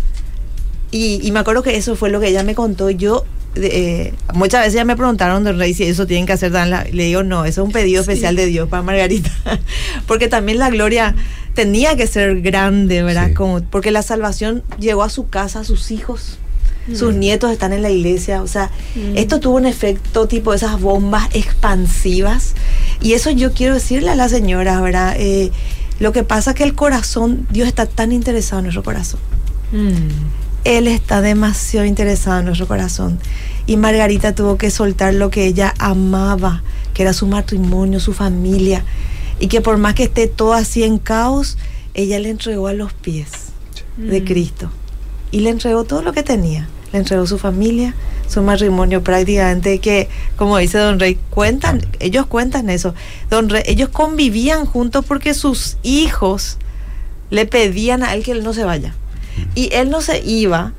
Y, 0.92 1.32
me 1.32 1.40
acuerdo 1.40 1.64
que 1.64 1.78
eso 1.78 1.96
fue 1.96 2.10
lo 2.10 2.20
que 2.20 2.28
ella 2.28 2.44
me 2.44 2.54
contó. 2.54 2.90
Yo, 2.90 3.24
eh, 3.56 4.14
muchas 4.34 4.62
veces 4.62 4.74
ya 4.74 4.84
me 4.84 4.98
preguntaron, 4.98 5.44
Don 5.44 5.58
Rey, 5.58 5.74
si 5.74 5.84
eso 5.84 6.06
tienen 6.06 6.26
que 6.26 6.34
hacer. 6.34 6.52
Dan 6.52 6.70
le 6.70 7.04
digo, 7.04 7.24
no, 7.24 7.46
eso 7.46 7.62
es 7.62 7.66
un 7.66 7.72
pedido 7.72 8.02
especial 8.02 8.36
de 8.36 8.48
Dios 8.48 8.68
para 8.68 8.84
Margarita. 8.84 9.32
porque 10.08 10.28
también 10.28 10.58
la 10.58 10.70
gloria 10.70 11.16
tenía 11.54 11.96
que 11.96 12.08
ser 12.08 12.42
grande, 12.42 13.04
¿verdad? 13.04 13.32
Como, 13.34 13.62
porque 13.62 13.92
la 13.92 14.02
salvación 14.02 14.64
llegó 14.80 15.04
a 15.04 15.10
su 15.10 15.30
casa, 15.30 15.62
a 15.62 15.64
sus 15.64 15.92
hijos 15.92 16.40
sus 16.94 17.14
nietos 17.14 17.52
están 17.52 17.74
en 17.74 17.82
la 17.82 17.90
iglesia, 17.90 18.42
o 18.42 18.48
sea, 18.48 18.72
esto 19.16 19.40
tuvo 19.40 19.58
un 19.58 19.66
efecto 19.66 20.28
tipo 20.28 20.54
esas 20.54 20.80
bombas 20.80 21.30
expansivas. 21.34 22.54
Y 23.02 23.14
eso 23.14 23.32
yo 23.32 23.54
quiero 23.54 23.76
decirle 23.76 24.10
a 24.10 24.16
la 24.16 24.30
señora, 24.30 24.80
¿verdad? 24.82 25.16
Eh, 25.18 25.52
lo 26.00 26.12
que 26.12 26.24
pasa 26.24 26.52
es 26.52 26.58
que 26.58 26.64
el 26.64 26.76
corazón, 26.76 27.48
Dios 27.52 27.68
está 27.68 27.86
tan 27.86 28.12
interesado 28.12 28.60
en 28.60 28.66
nuestro 28.66 28.84
corazón. 28.84 29.20
Mm. 29.72 30.10
Él 30.64 30.88
está 30.88 31.22
demasiado 31.22 31.86
interesado 31.86 32.40
en 32.40 32.46
nuestro 32.46 32.68
corazón. 32.68 33.20
Y 33.66 33.78
Margarita 33.78 34.36
tuvo 34.36 34.58
que 34.58 34.70
soltar 34.70 35.14
lo 35.14 35.30
que 35.30 35.46
ella 35.46 35.74
amaba, 35.80 36.64
que 36.94 37.04
era 37.04 37.14
su 37.14 37.28
matrimonio, 37.28 38.00
su 38.00 38.14
familia. 38.14 38.84
Y 39.40 39.48
que 39.48 39.62
por 39.62 39.78
más 39.78 39.96
que 39.96 40.04
esté 40.04 40.28
todo 40.28 40.54
así 40.54 40.84
en 40.84 41.00
caos, 41.00 41.58
ella 41.94 42.20
le 42.20 42.30
entregó 42.30 42.68
a 42.68 42.74
los 42.74 42.94
pies 42.94 43.30
de 43.98 44.22
mm. 44.22 44.26
Cristo 44.26 44.72
y 45.32 45.40
le 45.40 45.50
entregó 45.50 45.84
todo 45.84 46.02
lo 46.02 46.14
que 46.14 46.24
tenía. 46.24 46.68
Le 46.92 47.00
entregó 47.00 47.26
su 47.26 47.38
familia, 47.38 47.94
su 48.28 48.42
matrimonio 48.42 49.04
prácticamente 49.04 49.80
que, 49.80 50.10
como 50.36 50.58
dice 50.58 50.78
Don 50.78 51.00
Rey, 51.00 51.18
cuentan, 51.30 51.86
ellos 52.00 52.26
cuentan 52.26 52.70
eso. 52.70 52.94
Don 53.30 53.50
Rey, 53.50 53.64
ellos 53.66 53.90
convivían 53.90 54.66
juntos 54.66 55.06
porque 55.08 55.34
sus 55.34 55.78
hijos 55.84 56.58
le 57.30 57.46
pedían 57.46 58.04
a 58.04 58.14
él 58.14 58.24
que 58.24 58.32
él 58.32 58.44
no 58.44 58.54
se 58.54 58.64
vaya. 58.64 58.94
Y 59.56 59.70
él 59.74 59.90
no 59.90 60.02
se 60.02 60.20
iba. 60.20 60.74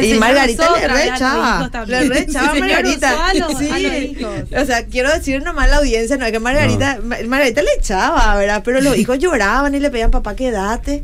y 0.00 0.14
Margarita 0.14 0.70
le 0.78 0.88
rechaba. 0.88 1.70
Le 1.86 2.08
rechaba 2.08 2.52
a 2.52 2.54
Margarita. 2.54 3.32
Sí. 3.58 4.16
O 4.56 4.64
sea, 4.64 4.86
quiero 4.86 5.12
decir 5.12 5.42
nomás 5.42 5.68
la 5.68 5.78
audiencia, 5.78 6.16
no 6.16 6.24
es 6.24 6.32
que 6.32 6.38
Margarita, 6.38 7.00
Margarita 7.02 7.62
le 7.62 7.70
echaba, 7.76 8.36
¿verdad? 8.36 8.62
Pero 8.64 8.80
los 8.80 8.96
hijos 8.98 9.18
lloraban 9.18 9.74
y 9.74 9.80
le 9.80 9.90
pedían, 9.90 10.12
papá, 10.12 10.36
quédate. 10.36 11.02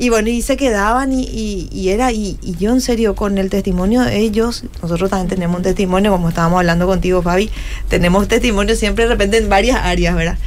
Y 0.00 0.10
bueno, 0.10 0.28
y 0.28 0.42
se 0.42 0.56
quedaban 0.56 1.12
y, 1.12 1.68
y, 1.72 1.88
era, 1.88 2.12
y, 2.12 2.38
y, 2.40 2.54
yo 2.54 2.70
en 2.70 2.80
serio, 2.80 3.16
con 3.16 3.36
el 3.36 3.50
testimonio 3.50 4.02
de 4.02 4.18
ellos, 4.18 4.62
nosotros 4.80 5.10
también 5.10 5.28
tenemos 5.28 5.56
un 5.56 5.64
testimonio, 5.64 6.12
como 6.12 6.28
estábamos 6.28 6.60
hablando 6.60 6.86
contigo, 6.86 7.20
Fabi, 7.20 7.50
tenemos 7.88 8.28
testimonio 8.28 8.76
siempre 8.76 9.04
de 9.04 9.10
repente 9.10 9.38
en 9.38 9.48
varias 9.48 9.80
áreas, 9.82 10.14
¿verdad? 10.14 10.38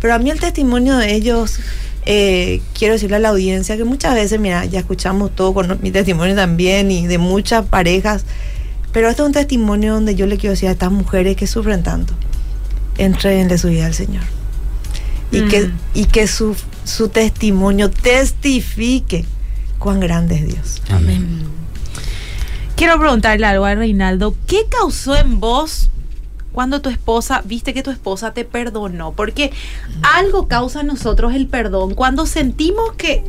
Pero 0.00 0.14
a 0.14 0.18
mí 0.18 0.30
el 0.30 0.40
testimonio 0.40 0.96
de 0.96 1.14
ellos, 1.14 1.58
eh, 2.06 2.62
quiero 2.72 2.94
decirle 2.94 3.16
a 3.16 3.18
la 3.18 3.28
audiencia 3.28 3.76
que 3.76 3.84
muchas 3.84 4.14
veces, 4.14 4.40
mira, 4.40 4.64
ya 4.64 4.80
escuchamos 4.80 5.34
todo 5.34 5.52
con 5.52 5.78
mi 5.82 5.90
testimonio 5.90 6.34
también 6.34 6.90
y 6.90 7.06
de 7.06 7.18
muchas 7.18 7.66
parejas, 7.66 8.24
pero 8.92 9.10
este 9.10 9.20
es 9.20 9.26
un 9.26 9.34
testimonio 9.34 9.92
donde 9.92 10.14
yo 10.14 10.26
le 10.26 10.38
quiero 10.38 10.52
decir 10.52 10.70
a 10.70 10.72
estas 10.72 10.90
mujeres 10.90 11.36
que 11.36 11.46
sufren 11.46 11.82
tanto, 11.82 12.14
entren 12.96 13.48
de 13.48 13.58
su 13.58 13.68
vida 13.68 13.84
al 13.84 13.94
Señor 13.94 14.22
y, 15.30 15.42
que, 15.42 15.60
mm. 15.66 15.72
y 15.94 16.04
que 16.06 16.26
su, 16.26 16.56
su 16.84 17.08
testimonio 17.08 17.90
testifique 17.90 19.24
cuán 19.78 20.00
grande 20.00 20.36
es 20.36 20.46
Dios. 20.46 20.82
Amén. 20.90 21.44
Quiero 22.76 22.98
preguntarle 22.98 23.46
algo 23.46 23.64
a 23.64 23.74
Reinaldo. 23.74 24.34
¿Qué 24.46 24.66
causó 24.68 25.14
en 25.16 25.40
vos 25.40 25.90
cuando 26.52 26.80
tu 26.80 26.88
esposa, 26.88 27.42
viste 27.44 27.72
que 27.74 27.82
tu 27.82 27.90
esposa 27.90 28.32
te 28.34 28.44
perdonó? 28.44 29.12
Porque 29.12 29.52
algo 30.14 30.48
causa 30.48 30.80
en 30.80 30.88
nosotros 30.88 31.34
el 31.34 31.46
perdón. 31.46 31.94
Cuando 31.94 32.26
sentimos 32.26 32.92
que 32.96 33.24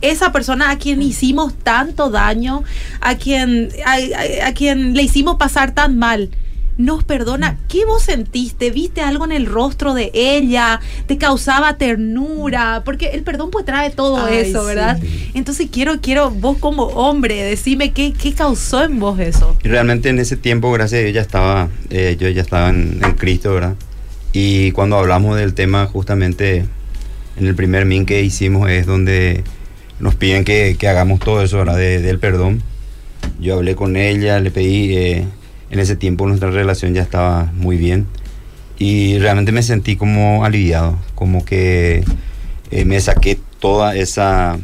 esa 0.00 0.30
persona 0.32 0.70
a 0.70 0.78
quien 0.78 1.00
hicimos 1.02 1.54
tanto 1.62 2.10
daño, 2.10 2.62
a 3.00 3.14
quien, 3.16 3.68
a, 3.86 3.92
a- 3.94 4.48
a 4.48 4.54
quien 4.54 4.94
le 4.94 5.02
hicimos 5.02 5.36
pasar 5.36 5.72
tan 5.72 5.96
mal, 5.98 6.30
nos 6.78 7.04
perdona. 7.04 7.58
¿Qué 7.68 7.84
vos 7.84 8.02
sentiste? 8.04 8.70
¿Viste 8.70 9.02
algo 9.02 9.24
en 9.26 9.32
el 9.32 9.44
rostro 9.46 9.92
de 9.94 10.10
ella? 10.14 10.80
¿Te 11.06 11.18
causaba 11.18 11.76
ternura? 11.76 12.82
Porque 12.84 13.08
el 13.08 13.22
perdón 13.24 13.50
pues 13.50 13.64
trae 13.66 13.90
todo 13.90 14.24
Ay, 14.24 14.38
eso, 14.38 14.60
sí. 14.62 14.66
¿verdad? 14.68 14.98
Entonces 15.34 15.68
quiero, 15.70 16.00
quiero, 16.00 16.30
vos 16.30 16.56
como 16.58 16.84
hombre, 16.84 17.42
decime 17.42 17.92
qué, 17.92 18.12
qué 18.12 18.32
causó 18.32 18.82
en 18.84 18.98
vos 19.00 19.18
eso. 19.20 19.56
Y 19.62 19.68
realmente 19.68 20.08
en 20.08 20.18
ese 20.20 20.36
tiempo, 20.36 20.72
gracias 20.72 21.00
a 21.00 21.02
Dios, 21.02 21.14
ya 21.14 21.20
estaba, 21.20 21.68
eh, 21.90 22.16
yo 22.18 22.28
ya 22.30 22.40
estaba 22.42 22.70
en, 22.70 23.00
en 23.04 23.12
Cristo, 23.12 23.52
¿verdad? 23.52 23.74
Y 24.32 24.70
cuando 24.72 24.96
hablamos 24.96 25.36
del 25.36 25.54
tema, 25.54 25.86
justamente 25.86 26.64
en 27.36 27.46
el 27.46 27.54
primer 27.54 27.86
min 27.86 28.06
que 28.06 28.22
hicimos 28.22 28.70
es 28.70 28.86
donde 28.86 29.42
nos 30.00 30.14
piden 30.14 30.44
que, 30.44 30.76
que 30.78 30.86
hagamos 30.86 31.18
todo 31.18 31.42
eso, 31.42 31.58
¿verdad? 31.58 31.76
De- 31.76 32.00
del 32.00 32.18
perdón. 32.20 32.62
Yo 33.40 33.54
hablé 33.56 33.74
con 33.74 33.96
ella, 33.96 34.38
le 34.40 34.50
pedí, 34.52 34.96
eh, 34.96 35.24
en 35.70 35.78
ese 35.78 35.96
tiempo 35.96 36.26
nuestra 36.26 36.50
relación 36.50 36.94
ya 36.94 37.02
estaba 37.02 37.50
muy 37.54 37.76
bien. 37.76 38.06
Y 38.78 39.18
realmente 39.18 39.50
me 39.52 39.62
sentí 39.62 39.96
como 39.96 40.44
aliviado, 40.44 40.98
como 41.14 41.44
que 41.44 42.04
eh, 42.70 42.84
me 42.84 43.00
saqué 43.00 43.38
toda 43.58 43.96
esa, 43.96 44.56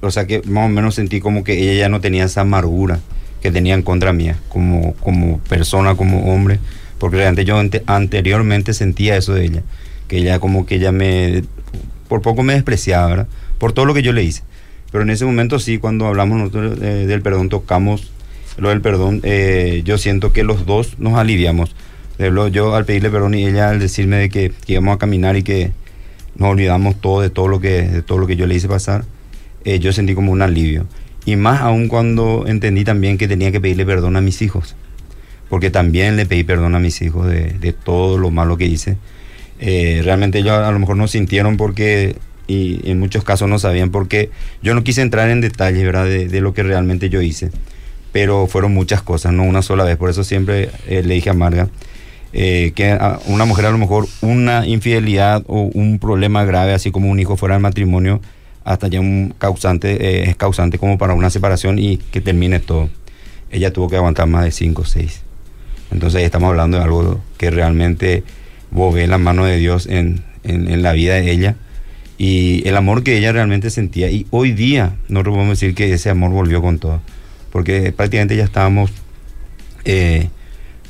o 0.00 0.10
sea 0.12 0.26
que 0.28 0.42
más 0.42 0.66
o 0.66 0.68
menos 0.68 0.94
sentí 0.94 1.20
como 1.20 1.42
que 1.42 1.58
ella 1.60 1.80
ya 1.80 1.88
no 1.88 2.00
tenía 2.00 2.24
esa 2.24 2.42
amargura 2.42 3.00
que 3.42 3.50
tenía 3.50 3.74
en 3.74 3.82
contra 3.82 4.12
mía, 4.12 4.38
como, 4.48 4.94
como 4.94 5.38
persona, 5.40 5.96
como 5.96 6.32
hombre, 6.32 6.60
porque 6.98 7.16
realmente 7.16 7.44
yo 7.44 7.58
ante- 7.58 7.82
anteriormente 7.86 8.74
sentía 8.74 9.16
eso 9.16 9.34
de 9.34 9.44
ella, 9.44 9.62
que 10.06 10.18
ella 10.18 10.38
como 10.38 10.64
que 10.64 10.76
ella 10.76 10.92
me, 10.92 11.42
por 12.08 12.22
poco 12.22 12.44
me 12.44 12.52
despreciaba, 12.54 13.08
¿verdad? 13.08 13.26
Por 13.58 13.72
todo 13.72 13.86
lo 13.86 13.94
que 13.94 14.02
yo 14.02 14.12
le 14.12 14.22
hice. 14.22 14.42
Pero 14.92 15.02
en 15.02 15.10
ese 15.10 15.24
momento 15.24 15.58
sí, 15.58 15.78
cuando 15.78 16.06
hablamos 16.06 16.38
nosotros 16.38 16.78
eh, 16.80 17.06
del 17.08 17.22
perdón, 17.22 17.48
tocamos 17.48 18.12
lo 18.56 18.68
del 18.68 18.80
perdón, 18.80 19.20
eh, 19.22 19.82
yo 19.84 19.98
siento 19.98 20.32
que 20.32 20.44
los 20.44 20.66
dos 20.66 20.98
nos 20.98 21.14
aliviamos. 21.14 21.74
Yo 22.52 22.74
al 22.76 22.84
pedirle 22.84 23.10
perdón 23.10 23.34
y 23.34 23.46
ella 23.46 23.70
al 23.70 23.80
decirme 23.80 24.16
de 24.16 24.28
que, 24.28 24.52
que 24.64 24.74
íbamos 24.74 24.94
a 24.94 24.98
caminar 24.98 25.36
y 25.36 25.42
que 25.42 25.72
nos 26.36 26.50
olvidamos 26.50 27.00
todo 27.00 27.20
de 27.20 27.30
todo 27.30 27.48
lo 27.48 27.60
que, 27.60 27.82
de 27.82 28.02
todo 28.02 28.18
lo 28.18 28.26
que 28.26 28.36
yo 28.36 28.46
le 28.46 28.54
hice 28.54 28.68
pasar, 28.68 29.04
eh, 29.64 29.78
yo 29.78 29.92
sentí 29.92 30.14
como 30.14 30.32
un 30.32 30.42
alivio. 30.42 30.86
Y 31.24 31.36
más 31.36 31.60
aún 31.60 31.88
cuando 31.88 32.44
entendí 32.46 32.84
también 32.84 33.18
que 33.18 33.28
tenía 33.28 33.52
que 33.52 33.60
pedirle 33.60 33.86
perdón 33.86 34.16
a 34.16 34.20
mis 34.20 34.42
hijos. 34.42 34.76
Porque 35.48 35.70
también 35.70 36.16
le 36.16 36.26
pedí 36.26 36.44
perdón 36.44 36.74
a 36.74 36.78
mis 36.78 37.02
hijos 37.02 37.26
de, 37.26 37.52
de 37.52 37.72
todo 37.72 38.18
lo 38.18 38.30
malo 38.30 38.56
que 38.56 38.66
hice. 38.66 38.96
Eh, 39.60 40.00
realmente 40.02 40.38
ellos 40.38 40.52
a 40.52 40.72
lo 40.72 40.78
mejor 40.78 40.96
no 40.96 41.06
sintieron 41.06 41.56
porque, 41.56 42.16
y 42.48 42.90
en 42.90 42.98
muchos 42.98 43.22
casos 43.22 43.48
no 43.48 43.58
sabían 43.58 43.90
porque 43.90 44.30
yo 44.62 44.74
no 44.74 44.82
quise 44.82 45.02
entrar 45.02 45.30
en 45.30 45.40
detalles, 45.40 45.84
¿verdad? 45.84 46.06
De, 46.06 46.26
de 46.28 46.40
lo 46.40 46.54
que 46.54 46.62
realmente 46.62 47.10
yo 47.10 47.20
hice. 47.22 47.50
Pero 48.12 48.46
fueron 48.46 48.74
muchas 48.74 49.02
cosas, 49.02 49.32
no 49.32 49.42
una 49.44 49.62
sola 49.62 49.84
vez. 49.84 49.96
Por 49.96 50.10
eso 50.10 50.22
siempre 50.24 50.70
eh, 50.86 51.02
le 51.04 51.14
dije 51.14 51.30
a 51.30 51.34
Marga 51.34 51.68
eh, 52.34 52.72
que 52.74 52.98
una 53.26 53.44
mujer 53.46 53.66
a 53.66 53.70
lo 53.70 53.78
mejor 53.78 54.06
una 54.20 54.66
infidelidad 54.66 55.42
o 55.46 55.62
un 55.74 55.98
problema 55.98 56.44
grave, 56.44 56.72
así 56.74 56.90
como 56.90 57.10
un 57.10 57.18
hijo 57.20 57.36
fuera 57.36 57.54
del 57.54 57.62
matrimonio, 57.62 58.20
hasta 58.64 58.88
ya 58.88 59.00
un 59.00 59.34
causante, 59.38 59.92
eh, 60.20 60.30
es 60.30 60.36
causante 60.36 60.78
como 60.78 60.98
para 60.98 61.14
una 61.14 61.30
separación 61.30 61.78
y 61.78 61.96
que 61.96 62.20
termine 62.20 62.60
todo. 62.60 62.88
Ella 63.50 63.72
tuvo 63.72 63.88
que 63.88 63.96
aguantar 63.96 64.26
más 64.28 64.44
de 64.44 64.50
5 64.50 64.82
o 64.82 64.84
6. 64.84 65.20
Entonces 65.90 66.18
ahí 66.18 66.24
estamos 66.24 66.48
hablando 66.48 66.78
de 66.78 66.84
algo 66.84 67.20
que 67.38 67.50
realmente 67.50 68.22
vos 68.70 68.94
la 68.96 69.18
mano 69.18 69.44
de 69.44 69.56
Dios 69.58 69.86
en, 69.86 70.22
en- 70.44 70.70
en 70.70 70.82
la 70.82 70.92
vida 70.92 71.14
de 71.14 71.30
ella 71.30 71.56
y 72.16 72.66
el 72.66 72.76
amor 72.76 73.02
que 73.02 73.18
ella 73.18 73.32
realmente 73.32 73.68
sentía. 73.68 74.10
Y 74.10 74.26
hoy 74.30 74.52
día 74.52 74.96
nosotros 75.08 75.34
podemos 75.34 75.58
decir 75.60 75.74
que 75.74 75.92
ese 75.92 76.08
amor 76.08 76.30
volvió 76.30 76.62
con 76.62 76.78
todo, 76.78 77.02
porque 77.52 77.92
prácticamente 77.92 78.36
ya 78.36 78.44
estábamos 78.44 78.90
eh, 79.84 80.28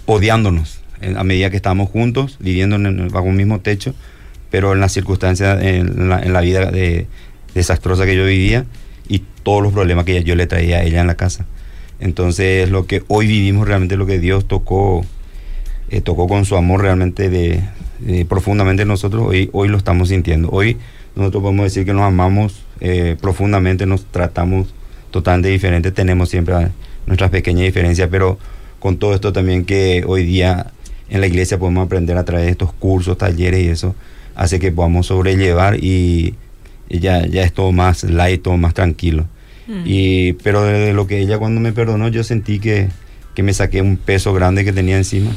odiándonos 0.07 0.81
a 1.17 1.25
medida 1.25 1.51
que 1.51 1.57
estábamos 1.57 1.91
juntos, 1.91 2.37
viviendo 2.39 2.79
bajo 3.11 3.27
un 3.27 3.37
mismo 3.37 3.59
techo, 3.61 3.95
pero 4.51 4.73
en 4.73 4.81
las 4.81 4.93
circunstancias, 4.93 5.61
en 5.63 6.09
la, 6.09 6.21
en 6.21 6.33
la 6.33 6.41
vida 6.41 6.71
de- 6.71 7.07
desastrosa 7.55 8.07
que 8.07 8.15
yo 8.15 8.25
vivía 8.25 8.65
y 9.09 9.25
todos 9.43 9.63
los 9.63 9.73
problemas 9.73 10.05
que 10.05 10.23
yo 10.23 10.37
le 10.37 10.47
traía 10.47 10.79
a 10.79 10.83
ella 10.85 11.01
en 11.01 11.07
la 11.09 11.17
casa. 11.17 11.45
Entonces, 11.99 12.71
lo 12.71 12.87
que 12.87 13.03
hoy 13.09 13.27
vivimos 13.27 13.67
realmente 13.67 13.97
lo 13.97 14.07
que 14.07 14.19
Dios 14.21 14.47
tocó, 14.47 15.05
eh, 15.91 16.01
tocó 16.01 16.29
con 16.29 16.45
su 16.45 16.57
amor 16.57 16.83
realmente 16.83 17.31
de, 17.31 17.61
de 18.01 18.25
profundamente 18.25 18.83
en 18.83 18.89
nosotros, 18.89 19.27
hoy, 19.27 19.51
hoy 19.53 19.69
lo 19.69 19.77
estamos 19.77 20.09
sintiendo. 20.11 20.51
Hoy 20.51 20.77
nosotros 21.17 21.43
podemos 21.43 21.65
decir 21.65 21.85
que 21.85 21.93
nos 21.93 22.03
amamos 22.03 22.65
eh, 22.81 23.17
profundamente, 23.21 23.87
nos 23.87 24.05
tratamos 24.05 24.73
totalmente 25.13 25.49
diferentes, 25.49 25.95
tenemos 25.95 26.29
siempre 26.29 26.55
nuestras 27.07 27.31
pequeñas 27.31 27.65
diferencias, 27.65 28.09
pero 28.11 28.39
con 28.81 28.97
todo 28.97 29.15
esto 29.15 29.33
también 29.33 29.65
que 29.65 30.03
hoy 30.07 30.25
día 30.25 30.73
en 31.09 31.21
la 31.21 31.29
iglesia 31.29 31.59
podemos 31.59 31.87
aprender 31.87 32.17
a 32.17 32.25
través 32.25 32.47
de 32.47 32.51
estos 32.51 32.73
cursos, 32.73 33.17
talleres 33.19 33.63
y 33.63 33.69
eso, 33.69 33.95
hace 34.35 34.59
que 34.59 34.73
podamos 34.73 35.07
sobrellevar 35.07 35.77
y, 35.77 36.35
ya, 36.89 37.25
ya 37.27 37.43
es 37.45 37.53
todo 37.53 37.71
más 37.71 38.03
light, 38.03 38.43
todo 38.43 38.57
más 38.57 38.75
tranquilo. 38.75 39.27
Y, 39.85 40.35
pero 40.35 40.65
de 40.65 40.93
lo 40.93 41.07
que 41.07 41.21
ella 41.21 41.39
cuando 41.39 41.61
me 41.61 41.73
perdonó, 41.73 42.09
yo 42.09 42.25
sentí 42.25 42.59
que, 42.59 42.89
que 43.35 43.43
me 43.43 43.55
saqué 43.55 43.81
un 43.81 43.97
peso 43.97 44.35
grande 44.35 44.65
que 44.65 44.73
tenía 44.73 44.97
encima. 44.97 45.31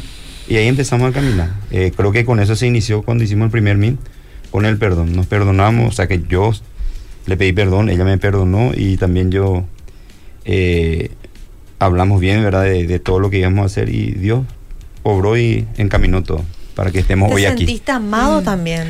Y 0.47 0.57
ahí 0.57 0.67
empezamos 0.67 1.09
a 1.09 1.13
caminar. 1.13 1.51
Eh, 1.71 1.91
creo 1.95 2.11
que 2.11 2.25
con 2.25 2.39
eso 2.39 2.55
se 2.55 2.67
inició 2.67 3.01
cuando 3.01 3.23
hicimos 3.23 3.45
el 3.45 3.51
primer 3.51 3.77
min, 3.77 3.97
con 4.51 4.65
el 4.65 4.77
perdón. 4.77 5.15
Nos 5.15 5.27
perdonamos, 5.27 5.87
o 5.87 5.91
sea 5.91 6.07
que 6.07 6.21
yo 6.27 6.51
le 7.25 7.37
pedí 7.37 7.53
perdón, 7.53 7.89
ella 7.89 8.03
me 8.05 8.17
perdonó 8.17 8.71
y 8.75 8.97
también 8.97 9.31
yo 9.31 9.63
eh, 10.45 11.11
hablamos 11.79 12.19
bien, 12.19 12.43
¿verdad? 12.43 12.63
De, 12.63 12.85
de 12.87 12.99
todo 12.99 13.19
lo 13.19 13.29
que 13.29 13.39
íbamos 13.39 13.63
a 13.63 13.65
hacer 13.65 13.89
y 13.89 14.11
Dios 14.11 14.43
obró 15.03 15.37
y 15.37 15.65
encaminó 15.77 16.23
todo 16.23 16.43
para 16.75 16.91
que 16.91 16.99
estemos 16.99 17.29
Te 17.29 17.35
hoy 17.35 17.45
aquí. 17.45 17.57
sentiste 17.65 17.91
amado 17.91 18.41
también. 18.41 18.89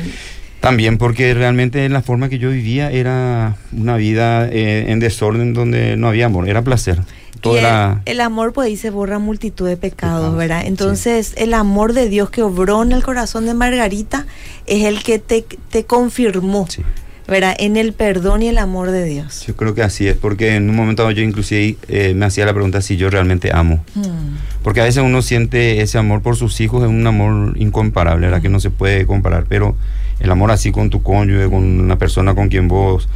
También 0.60 0.98
porque 0.98 1.32
realmente 1.34 1.88
la 1.88 2.02
forma 2.02 2.28
que 2.28 2.38
yo 2.38 2.50
vivía 2.50 2.90
era 2.90 3.56
una 3.72 3.96
vida 3.96 4.48
eh, 4.48 4.86
en 4.88 4.98
desorden 4.98 5.52
donde 5.54 5.96
no 5.96 6.08
había 6.08 6.26
amor, 6.26 6.48
era 6.48 6.62
placer. 6.62 6.98
Y 7.44 7.58
el, 7.58 7.66
el 8.06 8.20
amor, 8.22 8.52
pues 8.52 8.66
ahí 8.66 8.76
se 8.76 8.90
borra 8.90 9.20
multitud 9.20 9.68
de 9.68 9.76
pecados, 9.76 10.20
Pecados, 10.20 10.36
¿verdad? 10.36 10.62
sí. 10.62 10.68
Entonces, 10.68 11.34
el 11.36 11.54
amor 11.54 11.92
de 11.92 12.08
Dios 12.08 12.30
que 12.30 12.42
obró 12.42 12.82
en 12.82 12.90
el 12.90 13.04
corazón 13.04 13.46
de 13.46 13.54
Margarita 13.54 14.26
es 14.66 14.84
el 14.84 15.02
que 15.04 15.20
te, 15.20 15.44
te 15.70 15.84
confirmó, 15.84 16.66
Sí. 16.68 16.82
¿Verdad? 17.28 17.54
En 17.58 17.76
el 17.76 17.92
perdón 17.92 18.42
y 18.42 18.48
el 18.48 18.58
amor 18.58 18.90
de 18.90 19.04
Dios. 19.04 19.44
Yo 19.46 19.56
creo 19.56 19.74
que 19.74 19.82
así 19.82 20.06
es, 20.06 20.16
porque 20.16 20.54
en 20.56 20.70
un 20.70 20.76
momento 20.76 21.02
dado 21.02 21.12
yo 21.12 21.22
inclusive 21.22 21.76
eh, 21.88 22.14
me 22.14 22.26
hacía 22.26 22.46
la 22.46 22.52
pregunta 22.52 22.80
si 22.82 22.96
yo 22.96 23.10
realmente 23.10 23.50
amo. 23.52 23.84
Mm. 23.94 24.62
Porque 24.62 24.80
a 24.80 24.84
veces 24.84 25.02
uno 25.02 25.22
siente 25.22 25.80
ese 25.80 25.98
amor 25.98 26.22
por 26.22 26.36
sus 26.36 26.60
hijos, 26.60 26.82
es 26.82 26.88
un 26.88 27.06
amor 27.06 27.54
incomparable, 27.58 28.26
¿verdad? 28.26 28.42
Que 28.42 28.48
no 28.48 28.60
se 28.60 28.70
puede 28.70 29.06
comparar, 29.06 29.46
pero 29.48 29.76
el 30.20 30.30
amor 30.30 30.50
así 30.50 30.70
con 30.72 30.90
tu 30.90 31.02
cónyuge, 31.02 31.48
con 31.50 31.62
una 31.80 31.98
persona 31.98 32.34
con 32.34 32.48
quien 32.48 32.68
vos 32.68 33.08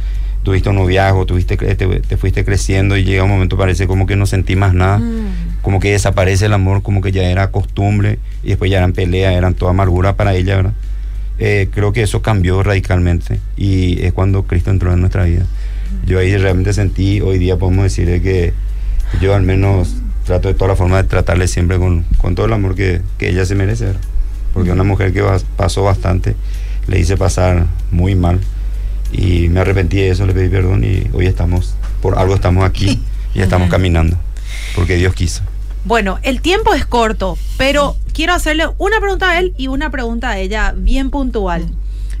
tuviste 0.43 0.69
un 0.69 0.75
noviazgo, 0.75 1.25
tuviste, 1.27 1.55
te, 1.55 1.75
te 1.75 2.17
fuiste 2.17 2.43
creciendo 2.43 2.97
y 2.97 3.03
llega 3.03 3.23
un 3.23 3.29
momento 3.29 3.57
parece 3.57 3.85
como 3.85 4.07
que 4.07 4.15
no 4.15 4.25
sentí 4.25 4.55
más 4.55 4.73
nada, 4.73 4.97
Mm. 4.97 5.61
como 5.61 5.79
que 5.79 5.91
desaparece 5.91 6.47
el 6.47 6.53
amor, 6.53 6.81
como 6.81 7.01
que 7.01 7.11
ya 7.11 7.23
era 7.23 7.51
costumbre 7.51 8.17
y 8.43 8.47
después 8.49 8.71
ya 8.71 8.77
eran 8.79 8.93
peleas, 8.93 9.33
eran 9.35 9.53
toda 9.53 9.69
amargura 9.71 10.15
para 10.15 10.33
ella, 10.33 10.55
¿verdad? 10.55 10.73
Eh, 11.43 11.69
creo 11.73 11.91
que 11.91 12.03
eso 12.03 12.21
cambió 12.21 12.61
radicalmente 12.61 13.39
y 13.57 13.99
es 14.03 14.13
cuando 14.13 14.43
Cristo 14.43 14.69
entró 14.69 14.93
en 14.93 14.99
nuestra 14.99 15.23
vida. 15.23 15.47
Yo 16.05 16.19
ahí 16.19 16.37
realmente 16.37 16.71
sentí, 16.71 17.19
hoy 17.19 17.39
día 17.39 17.57
podemos 17.57 17.83
decir 17.83 18.07
de 18.07 18.21
que 18.21 18.53
yo 19.19 19.33
al 19.33 19.41
menos 19.41 19.95
trato 20.23 20.49
de 20.49 20.53
toda 20.53 20.67
la 20.67 20.75
forma 20.75 21.01
de 21.01 21.09
tratarle 21.09 21.47
siempre 21.47 21.79
con, 21.79 22.03
con 22.19 22.35
todo 22.35 22.45
el 22.45 22.53
amor 22.53 22.75
que, 22.75 23.01
que 23.17 23.29
ella 23.29 23.43
se 23.43 23.55
merece, 23.55 23.85
¿verdad? 23.85 24.01
porque 24.53 24.71
una 24.71 24.83
mujer 24.83 25.13
que 25.13 25.23
pasó 25.57 25.81
bastante, 25.81 26.35
le 26.85 26.99
hice 26.99 27.17
pasar 27.17 27.65
muy 27.89 28.13
mal 28.13 28.39
y 29.11 29.49
me 29.49 29.61
arrepentí 29.61 29.97
de 29.97 30.09
eso, 30.09 30.27
le 30.27 30.33
pedí 30.33 30.47
perdón 30.47 30.83
y 30.83 31.07
hoy 31.11 31.25
estamos, 31.25 31.73
por 32.03 32.19
algo 32.19 32.35
estamos 32.35 32.63
aquí 32.63 33.03
y 33.33 33.41
estamos 33.41 33.67
caminando, 33.67 34.15
porque 34.75 34.95
Dios 34.95 35.15
quiso. 35.15 35.41
Bueno, 35.83 36.19
el 36.21 36.41
tiempo 36.41 36.73
es 36.73 36.85
corto, 36.85 37.37
pero 37.57 37.95
quiero 38.13 38.33
hacerle 38.33 38.65
una 38.77 38.99
pregunta 38.99 39.31
a 39.31 39.39
él 39.39 39.53
y 39.57 39.67
una 39.67 39.89
pregunta 39.89 40.29
a 40.29 40.37
ella 40.39 40.73
bien 40.77 41.09
puntual. 41.09 41.65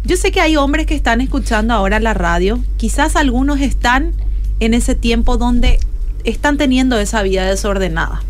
Yo 0.03 0.17
sé 0.17 0.31
que 0.31 0.41
hay 0.41 0.55
hombres 0.57 0.87
que 0.87 0.95
están 0.95 1.21
escuchando 1.21 1.73
ahora 1.75 1.99
la 1.99 2.13
radio, 2.15 2.59
quizás 2.77 3.15
algunos 3.15 3.61
están 3.61 4.13
en 4.59 4.73
ese 4.73 4.95
tiempo 4.95 5.37
donde 5.37 5.79
están 6.23 6.57
teniendo 6.57 6.99
esa 6.99 7.21
vida 7.21 7.45
desordenada. 7.45 8.23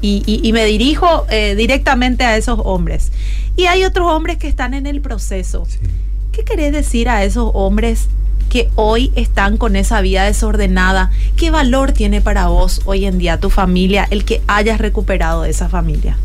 Y, 0.00 0.22
y- 0.26 0.46
y 0.46 0.52
me 0.52 0.64
dirijo 0.64 1.26
eh, 1.30 1.56
directamente 1.56 2.22
a 2.24 2.36
esos 2.36 2.60
hombres. 2.64 3.10
Y 3.56 3.64
hay 3.66 3.84
otros 3.84 4.06
hombres 4.06 4.36
que 4.38 4.46
están 4.46 4.72
en 4.74 4.86
el 4.86 5.00
proceso. 5.00 5.66
¿Qué 6.30 6.44
querés 6.44 6.72
decir 6.72 7.08
a 7.08 7.24
esos 7.24 7.50
hombres 7.54 8.08
que 8.48 8.68
hoy 8.74 9.12
están 9.14 9.56
con 9.56 9.76
esa 9.76 10.00
vida 10.00 10.24
desordenada. 10.24 11.10
¿Qué 11.36 11.50
valor 11.50 11.92
tiene 11.92 12.20
para 12.20 12.48
vos 12.48 12.82
hoy 12.84 13.04
en 13.04 13.18
día 13.18 13.38
tu 13.38 13.50
familia 13.50 14.06
el 14.10 14.24
que 14.24 14.40
hayas 14.46 14.78
recuperado 14.78 15.42
de 15.42 15.50
esa 15.50 15.68
familia? 15.68 16.16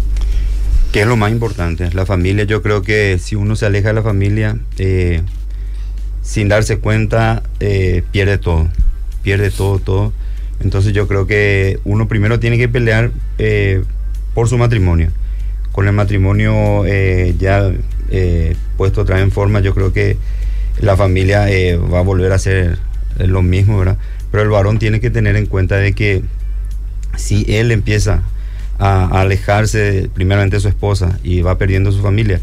Que 0.92 1.02
es 1.02 1.08
lo 1.08 1.18
más 1.18 1.32
importante. 1.32 1.90
La 1.94 2.06
familia, 2.06 2.44
yo 2.46 2.62
creo 2.62 2.82
que 2.82 3.20
si 3.20 3.36
uno 3.36 3.56
se 3.56 3.66
aleja 3.66 3.90
de 3.90 3.94
la 3.96 4.04
familia, 4.04 4.58
eh, 4.78 5.22
sin 6.22 6.50
darse 6.50 6.78
cuenta, 6.78 7.44
eh, 7.60 8.04
pierde 8.12 8.38
todo. 8.38 8.70
Pierde 9.24 9.52
todo, 9.52 9.80
todo. 9.80 10.14
Entonces 10.60 10.94
yo 10.94 11.08
creo 11.08 11.28
que 11.28 11.80
uno 11.84 12.08
primero 12.08 12.40
tiene 12.40 12.58
que 12.58 12.70
pelear 12.70 13.12
eh, 13.38 13.84
por 14.34 14.48
su 14.48 14.58
matrimonio. 14.58 15.12
Con 15.72 15.88
el 15.88 15.94
matrimonio 15.94 16.86
ya 17.40 17.72
puesto 18.78 19.02
otra 19.02 19.16
vez 19.16 19.24
en 19.24 19.32
forma, 19.32 19.60
yo 19.60 19.74
creo 19.74 19.92
que 19.92 20.18
la 20.80 20.98
familia 20.98 21.46
va 21.92 22.00
a 22.00 22.04
volver 22.04 22.32
a 22.32 22.40
ser 22.40 22.78
lo 23.18 23.42
mismo, 23.42 23.80
¿verdad? 23.80 23.98
Pero 24.32 24.44
el 24.44 24.50
varón 24.50 24.80
tiene 24.80 25.00
que 25.00 25.10
tener 25.10 25.36
en 25.36 25.46
cuenta 25.46 25.78
de 25.78 25.94
que 25.94 26.24
si 27.16 27.46
él 27.48 27.72
empieza 27.72 28.24
a, 28.80 29.22
alejarse 29.22 30.10
primeramente 30.14 30.58
de 30.58 30.62
su 30.62 30.68
esposa 30.68 31.20
y 31.24 31.42
va 31.42 31.58
perdiendo 31.58 31.92
su 31.92 32.02
familia, 32.02 32.42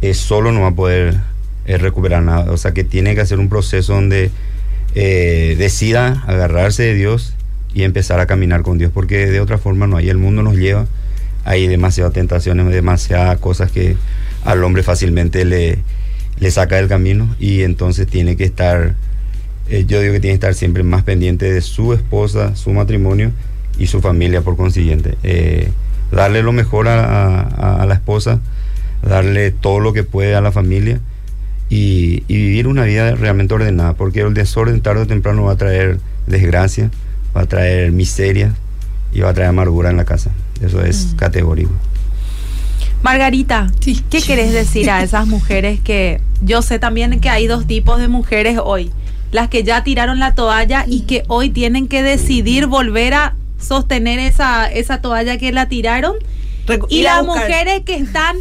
eh, 0.00 0.14
solo 0.14 0.52
no 0.52 0.62
va 0.62 0.68
a 0.68 0.74
poder 0.74 1.18
eh, 1.66 1.78
recuperar 1.78 2.22
nada. 2.22 2.50
O 2.50 2.56
sea 2.56 2.72
que 2.72 2.84
tiene 2.84 3.14
que 3.14 3.20
hacer 3.20 3.38
un 3.38 3.48
proceso 3.48 3.94
donde 3.94 4.30
eh, 4.94 5.56
decida 5.58 6.24
agarrarse 6.26 6.84
de 6.84 6.94
Dios 6.94 7.34
y 7.74 7.84
empezar 7.84 8.18
a 8.20 8.26
caminar 8.26 8.62
con 8.62 8.78
Dios, 8.78 8.90
porque 8.92 9.26
de 9.26 9.40
otra 9.40 9.58
forma 9.58 9.86
no 9.86 9.96
hay. 9.96 10.08
El 10.08 10.18
mundo 10.18 10.42
nos 10.42 10.56
lleva, 10.56 10.86
hay 11.44 11.66
demasiadas 11.68 12.12
tentaciones, 12.12 12.66
demasiadas 12.68 13.38
cosas 13.38 13.70
que 13.70 13.96
al 14.44 14.64
hombre 14.64 14.82
fácilmente 14.82 15.44
le, 15.44 15.78
le 16.40 16.50
saca 16.50 16.76
del 16.76 16.88
camino 16.88 17.34
y 17.38 17.62
entonces 17.62 18.06
tiene 18.06 18.36
que 18.36 18.44
estar, 18.44 18.94
yo 19.68 20.00
digo 20.00 20.14
que 20.14 20.20
tiene 20.20 20.32
que 20.32 20.46
estar 20.46 20.54
siempre 20.54 20.82
más 20.82 21.02
pendiente 21.02 21.52
de 21.52 21.60
su 21.60 21.92
esposa, 21.92 22.56
su 22.56 22.70
matrimonio 22.70 23.30
y 23.78 23.86
su 23.86 24.00
familia 24.00 24.40
por 24.40 24.56
consiguiente. 24.56 25.16
Eh, 25.22 25.70
darle 26.10 26.42
lo 26.42 26.52
mejor 26.52 26.88
a, 26.88 27.84
la 27.86 27.94
esposa, 27.94 28.40
darle 29.02 29.52
todo 29.52 29.80
lo 29.80 29.92
que 29.92 30.02
puede 30.02 30.34
a 30.34 30.40
la 30.40 30.50
familia 30.50 31.00
y, 31.68 32.24
vivir 32.26 32.66
una 32.66 32.84
vida 32.84 33.14
realmente 33.14 33.54
ordenada, 33.54 33.94
porque 33.94 34.22
el 34.22 34.34
desorden 34.34 34.80
tarde 34.80 35.02
o 35.02 35.06
temprano 35.06 35.44
va 35.44 35.52
a 35.52 35.56
traer 35.56 36.00
desgracia, 36.26 36.90
va 37.36 37.42
a 37.42 37.46
traer 37.46 37.92
miseria 37.92 38.54
y 39.12 39.20
va 39.20 39.30
a 39.30 39.34
traer 39.34 39.50
amargura 39.50 39.90
en 39.90 39.98
la 39.98 40.04
casa. 40.04 40.30
Eso 40.62 40.82
es 40.82 41.12
mm. 41.12 41.16
categórico. 41.16 41.72
Margarita, 43.02 43.70
¿qué 43.80 44.20
querés 44.20 44.52
decir 44.52 44.90
a 44.90 45.02
esas 45.02 45.26
mujeres 45.26 45.80
que 45.80 46.20
yo 46.42 46.62
sé 46.62 46.78
también 46.78 47.20
que 47.20 47.30
hay 47.30 47.46
dos 47.46 47.66
tipos 47.66 47.98
de 47.98 48.08
mujeres 48.08 48.58
hoy? 48.62 48.90
Las 49.32 49.48
que 49.48 49.62
ya 49.62 49.84
tiraron 49.84 50.18
la 50.18 50.34
toalla 50.34 50.84
y 50.86 51.02
que 51.02 51.22
hoy 51.28 51.50
tienen 51.50 51.88
que 51.88 52.02
decidir 52.02 52.66
volver 52.66 53.14
a 53.14 53.34
sostener 53.58 54.18
esa, 54.18 54.66
esa 54.70 55.00
toalla 55.00 55.38
que 55.38 55.52
la 55.52 55.68
tiraron. 55.68 56.16
y 56.88 57.02
las 57.02 57.24
mujeres 57.24 57.82
que 57.84 57.96
están 57.96 58.36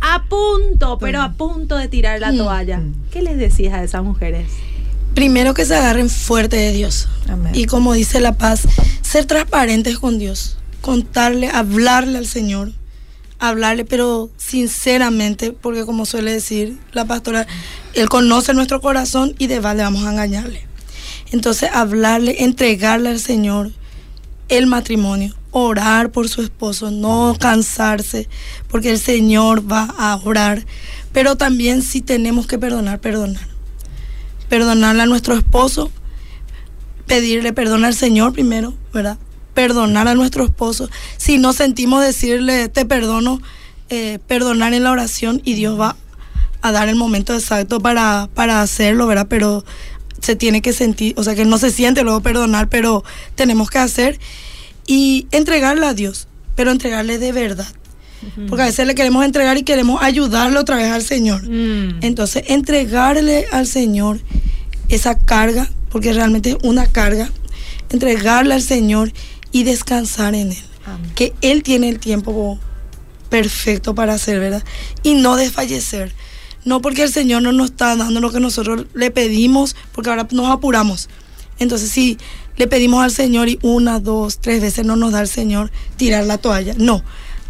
a 0.00 0.24
punto, 0.24 0.98
pero 0.98 1.20
a 1.20 1.32
punto 1.32 1.76
de 1.76 1.88
tirar 1.88 2.20
la 2.20 2.32
mm. 2.32 2.36
toalla. 2.36 2.78
Mm. 2.78 2.94
¿Qué 3.10 3.22
les 3.22 3.38
decías 3.38 3.74
a 3.74 3.82
esas 3.82 4.02
mujeres? 4.02 4.46
Primero 5.14 5.54
que 5.54 5.64
se 5.64 5.74
agarren 5.74 6.08
fuerte 6.08 6.56
de 6.56 6.72
Dios. 6.72 7.08
Y 7.52 7.66
como 7.66 7.92
dice 7.94 8.20
La 8.20 8.34
Paz, 8.34 8.62
ser 9.02 9.24
transparentes 9.26 9.98
con 9.98 10.18
Dios. 10.18 10.56
Contarle, 10.80 11.48
hablarle 11.48 12.18
al 12.18 12.26
Señor. 12.26 12.72
Hablarle, 13.40 13.84
pero 13.84 14.30
sinceramente, 14.36 15.52
porque 15.52 15.86
como 15.86 16.06
suele 16.06 16.30
decir 16.30 16.78
la 16.92 17.06
pastora, 17.06 17.46
Él 17.94 18.08
conoce 18.08 18.54
nuestro 18.54 18.80
corazón 18.80 19.34
y 19.38 19.46
de 19.46 19.60
vale 19.60 19.82
vamos 19.82 20.04
a 20.04 20.12
engañarle. 20.12 20.66
Entonces, 21.32 21.70
hablarle, 21.72 22.44
entregarle 22.44 23.08
al 23.08 23.18
Señor 23.18 23.72
el 24.48 24.66
matrimonio, 24.66 25.34
orar 25.52 26.10
por 26.10 26.28
su 26.28 26.42
esposo, 26.42 26.90
no 26.90 27.36
cansarse, 27.38 28.28
porque 28.68 28.90
el 28.90 28.98
Señor 28.98 29.70
va 29.70 29.94
a 29.96 30.16
orar. 30.16 30.66
Pero 31.12 31.36
también 31.36 31.82
si 31.82 32.00
tenemos 32.00 32.46
que 32.46 32.58
perdonar, 32.58 33.00
perdonar. 33.00 33.48
Perdonarle 34.48 35.02
a 35.02 35.06
nuestro 35.06 35.34
esposo, 35.34 35.90
pedirle 37.06 37.52
perdón 37.52 37.84
al 37.84 37.94
Señor 37.94 38.32
primero, 38.32 38.74
¿verdad? 38.92 39.18
Perdonar 39.60 40.08
a 40.08 40.14
nuestro 40.14 40.44
esposo. 40.44 40.88
Si 41.18 41.36
no 41.36 41.52
sentimos 41.52 42.02
decirle, 42.02 42.70
te 42.70 42.86
perdono, 42.86 43.42
eh, 43.90 44.18
perdonar 44.26 44.72
en 44.72 44.84
la 44.84 44.90
oración 44.90 45.42
y 45.44 45.52
Dios 45.52 45.78
va 45.78 45.96
a 46.62 46.72
dar 46.72 46.88
el 46.88 46.96
momento 46.96 47.34
exacto 47.34 47.78
para, 47.78 48.30
para 48.32 48.62
hacerlo, 48.62 49.06
¿verdad? 49.06 49.26
Pero 49.28 49.62
se 50.22 50.34
tiene 50.34 50.62
que 50.62 50.72
sentir, 50.72 51.12
o 51.18 51.24
sea, 51.24 51.34
que 51.34 51.44
no 51.44 51.58
se 51.58 51.70
siente 51.70 52.02
luego 52.04 52.22
perdonar, 52.22 52.70
pero 52.70 53.04
tenemos 53.34 53.68
que 53.68 53.78
hacer 53.78 54.18
y 54.86 55.26
entregarle 55.30 55.84
a 55.86 55.92
Dios, 55.92 56.26
pero 56.56 56.70
entregarle 56.70 57.18
de 57.18 57.32
verdad. 57.32 57.68
Porque 58.48 58.62
a 58.62 58.66
veces 58.66 58.86
le 58.86 58.94
queremos 58.94 59.24
entregar 59.24 59.58
y 59.58 59.62
queremos 59.62 60.02
ayudarle 60.02 60.58
otra 60.58 60.76
vez 60.76 60.90
al 60.90 61.02
Señor. 61.02 61.42
Mm. 61.42 61.98
Entonces, 62.00 62.44
entregarle 62.48 63.46
al 63.52 63.66
Señor 63.66 64.20
esa 64.88 65.18
carga, 65.18 65.70
porque 65.90 66.12
realmente 66.12 66.50
es 66.50 66.56
una 66.62 66.86
carga, 66.86 67.30
entregarle 67.90 68.54
al 68.54 68.62
Señor 68.62 69.12
y 69.52 69.64
descansar 69.64 70.34
en 70.34 70.52
Él. 70.52 70.64
Que 71.14 71.34
Él 71.40 71.62
tiene 71.62 71.88
el 71.88 71.98
tiempo 71.98 72.58
perfecto 73.28 73.94
para 73.94 74.14
hacer, 74.14 74.40
¿verdad? 74.40 74.64
Y 75.02 75.14
no 75.14 75.36
desfallecer. 75.36 76.12
No 76.64 76.82
porque 76.82 77.02
el 77.02 77.12
Señor 77.12 77.42
no 77.42 77.52
nos 77.52 77.70
está 77.70 77.96
dando 77.96 78.20
lo 78.20 78.30
que 78.30 78.40
nosotros 78.40 78.86
le 78.92 79.10
pedimos, 79.10 79.76
porque 79.92 80.10
ahora 80.10 80.26
nos 80.30 80.50
apuramos. 80.50 81.08
Entonces, 81.58 81.90
si 81.90 82.18
le 82.56 82.66
pedimos 82.66 83.02
al 83.02 83.10
Señor 83.10 83.48
y 83.48 83.58
una, 83.62 84.00
dos, 84.00 84.38
tres 84.38 84.60
veces 84.60 84.84
no 84.84 84.96
nos 84.96 85.12
da 85.12 85.20
el 85.20 85.28
Señor, 85.28 85.70
tirar 85.96 86.24
la 86.26 86.38
toalla. 86.38 86.74
No, 86.76 87.02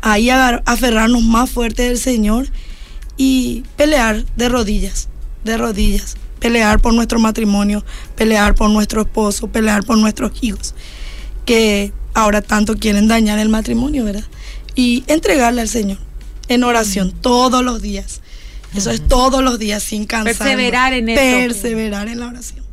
ahí 0.02 0.30
aferrarnos 0.30 1.22
más 1.22 1.50
fuerte 1.50 1.84
del 1.84 1.98
Señor 1.98 2.48
y 3.16 3.64
pelear 3.76 4.24
de 4.36 4.48
rodillas, 4.48 5.08
de 5.44 5.56
rodillas. 5.56 6.16
Pelear 6.38 6.80
por 6.80 6.94
nuestro 6.94 7.18
matrimonio, 7.18 7.84
pelear 8.16 8.54
por 8.54 8.70
nuestro 8.70 9.02
esposo, 9.02 9.48
pelear 9.48 9.84
por 9.84 9.98
nuestros 9.98 10.32
hijos, 10.40 10.74
que 11.44 11.92
ahora 12.14 12.42
tanto 12.42 12.76
quieren 12.76 13.09
dañar 13.09 13.38
el 13.38 13.48
matrimonio, 13.48 14.05
¿verdad? 14.05 14.24
Y 14.74 15.05
entregarle 15.07 15.61
al 15.61 15.68
Señor 15.68 15.98
en 16.48 16.64
oración 16.64 17.12
todos 17.12 17.64
los 17.64 17.83
días 17.83 18.20
eso 18.74 18.90
es 18.90 19.03
todos 19.03 19.42
los 19.42 19.59
días 19.59 19.83
sin 19.83 20.07
cansar. 20.07 20.37
Perseverar 20.37 20.92
en 20.92 21.09
eso. 21.09 21.20
Perseverar 21.20 22.09
en 22.09 22.20
la 22.20 22.29
oración. 22.29 22.64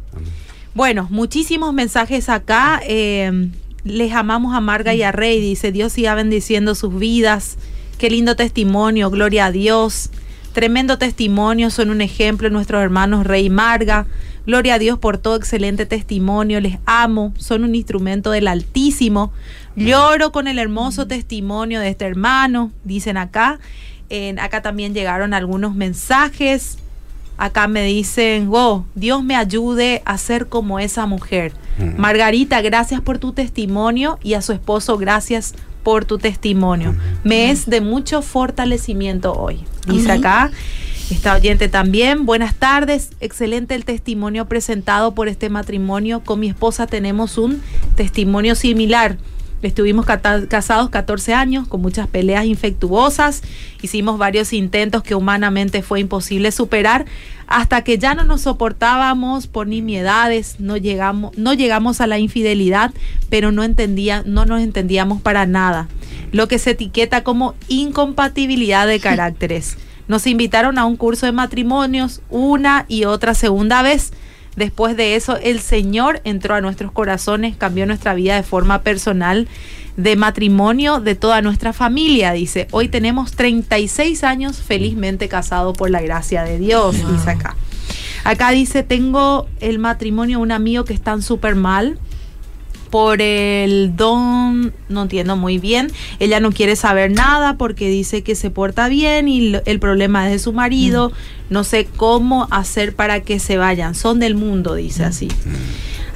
Bueno, 0.73 1.07
muchísimos 1.09 1.73
mensajes 1.73 2.29
acá. 2.29 2.81
Eh, 2.85 3.49
les 3.83 4.13
amamos 4.13 4.55
a 4.55 4.61
Marga 4.61 4.93
y 4.93 5.01
a 5.01 5.11
Rey. 5.11 5.41
Dice, 5.41 5.71
Dios 5.71 5.93
siga 5.93 6.13
bendiciendo 6.13 6.75
sus 6.75 6.97
vidas. 6.97 7.57
Qué 7.97 8.11
lindo 8.11 8.35
testimonio, 8.35 9.09
gloria 9.09 9.47
a 9.47 9.51
Dios. 9.51 10.11
Tremendo 10.53 10.99
testimonio, 10.99 11.71
son 11.71 11.89
un 11.89 12.01
ejemplo 12.01 12.49
nuestros 12.49 12.83
hermanos 12.83 13.25
Rey 13.25 13.45
y 13.45 13.49
Marga. 13.49 14.05
Gloria 14.47 14.75
a 14.75 14.79
Dios 14.79 14.97
por 14.97 15.19
todo 15.19 15.35
excelente 15.35 15.85
testimonio, 15.85 16.59
les 16.59 16.79
amo, 16.85 17.33
son 17.37 17.63
un 17.63 17.75
instrumento 17.75 18.31
del 18.31 18.47
Altísimo. 18.47 19.31
Lloro 19.75 20.31
con 20.31 20.47
el 20.47 20.57
hermoso 20.57 21.05
testimonio 21.05 21.79
de 21.79 21.89
este 21.89 22.05
hermano, 22.05 22.71
dicen 22.83 23.17
acá 23.17 23.59
acá 24.39 24.61
también 24.61 24.93
llegaron 24.93 25.33
algunos 25.33 25.75
mensajes. 25.75 26.77
Acá 27.37 27.67
me 27.67 27.83
dicen, 27.83 28.49
wow, 28.49 28.85
Dios 28.95 29.23
me 29.23 29.35
ayude 29.35 30.01
a 30.05 30.17
ser 30.17 30.47
como 30.47 30.79
esa 30.79 31.05
mujer. 31.05 31.53
Margarita, 31.97 32.61
gracias 32.61 33.01
por 33.01 33.19
tu 33.19 33.33
testimonio 33.33 34.17
y 34.23 34.33
a 34.33 34.41
su 34.41 34.53
esposo, 34.53 34.97
gracias 34.97 35.53
por 35.83 36.05
tu 36.05 36.17
testimonio. 36.17 36.95
Me 37.23 37.51
es 37.51 37.67
de 37.67 37.81
mucho 37.81 38.23
fortalecimiento 38.23 39.33
hoy. 39.33 39.65
Dice 39.87 40.11
acá, 40.11 40.49
esta 41.09 41.35
oyente 41.35 41.69
también, 41.69 42.25
buenas 42.25 42.55
tardes, 42.55 43.11
excelente 43.21 43.75
el 43.75 43.85
testimonio 43.85 44.45
presentado 44.45 45.13
por 45.13 45.29
este 45.29 45.49
matrimonio. 45.49 46.21
Con 46.21 46.41
mi 46.41 46.49
esposa 46.49 46.85
tenemos 46.85 47.37
un 47.37 47.61
testimonio 47.95 48.55
similar. 48.55 49.17
Estuvimos 49.61 50.05
casados 50.05 50.89
14 50.89 51.33
años 51.33 51.67
con 51.67 51.81
muchas 51.81 52.07
peleas 52.07 52.45
infectuosas, 52.45 53.41
hicimos 53.81 54.19
varios 54.19 54.53
intentos 54.53 55.01
que 55.01 55.15
humanamente 55.15 55.81
fue 55.81 55.99
imposible 55.99 56.51
superar, 56.51 57.05
hasta 57.47 57.83
que 57.83 57.97
ya 57.97 58.13
no 58.13 58.23
nos 58.23 58.41
soportábamos 58.41 59.47
por 59.47 59.65
nimiedades, 59.65 60.57
no 60.59 60.77
llegamos, 60.77 61.35
no 61.37 61.53
llegamos 61.53 62.01
a 62.01 62.07
la 62.07 62.19
infidelidad, 62.19 62.91
pero 63.29 63.51
no, 63.51 63.63
entendía, 63.63 64.21
no 64.27 64.45
nos 64.45 64.61
entendíamos 64.61 65.21
para 65.21 65.47
nada, 65.47 65.87
lo 66.31 66.47
que 66.47 66.59
se 66.59 66.71
etiqueta 66.71 67.23
como 67.23 67.55
incompatibilidad 67.67 68.85
de 68.85 68.99
caracteres. 68.99 69.77
Nos 70.07 70.27
invitaron 70.27 70.77
a 70.77 70.85
un 70.85 70.95
curso 70.95 71.25
de 71.25 71.31
matrimonios 71.31 72.21
una 72.29 72.85
y 72.87 73.05
otra 73.05 73.33
segunda 73.33 73.81
vez 73.81 74.11
Después 74.57 74.97
de 74.97 75.15
eso, 75.15 75.37
el 75.37 75.59
Señor 75.59 76.19
entró 76.23 76.55
a 76.55 76.61
nuestros 76.61 76.91
corazones, 76.91 77.55
cambió 77.55 77.85
nuestra 77.85 78.15
vida 78.15 78.35
de 78.35 78.41
forma 78.41 78.81
personal, 78.81 79.47
de 79.97 80.15
matrimonio, 80.15 80.99
de 80.99 81.13
toda 81.13 81.43
nuestra 81.43 81.73
familia, 81.73 82.31
dice. 82.31 82.67
Hoy 82.71 82.87
tenemos 82.87 83.33
36 83.33 84.23
años 84.23 84.57
felizmente 84.57 85.29
casados 85.29 85.77
por 85.77 85.91
la 85.91 86.01
gracia 86.01 86.41
de 86.41 86.57
Dios, 86.57 86.95
dice 86.95 87.29
acá. 87.29 87.55
Acá 88.23 88.49
dice, 88.49 88.81
tengo 88.81 89.47
el 89.59 89.77
matrimonio 89.77 90.39
de 90.39 90.43
un 90.43 90.51
amigo 90.51 90.85
que 90.85 90.93
están 90.93 91.21
súper 91.21 91.53
mal 91.53 91.99
por 92.89 93.21
el 93.21 93.95
don, 93.95 94.73
no 94.89 95.03
entiendo 95.03 95.35
muy 95.35 95.57
bien, 95.57 95.91
ella 96.19 96.39
no 96.39 96.51
quiere 96.51 96.75
saber 96.75 97.11
nada 97.11 97.57
porque 97.57 97.89
dice 97.89 98.23
que 98.23 98.35
se 98.35 98.49
porta 98.49 98.87
bien 98.87 99.27
y 99.27 99.55
el 99.65 99.79
problema 99.79 100.25
es 100.25 100.31
de 100.31 100.39
su 100.39 100.53
marido, 100.53 101.11
no 101.49 101.63
sé 101.63 101.85
cómo 101.85 102.47
hacer 102.51 102.95
para 102.95 103.21
que 103.21 103.39
se 103.39 103.57
vayan, 103.57 103.95
son 103.95 104.19
del 104.19 104.35
mundo, 104.35 104.75
dice 104.75 105.03
así. 105.03 105.27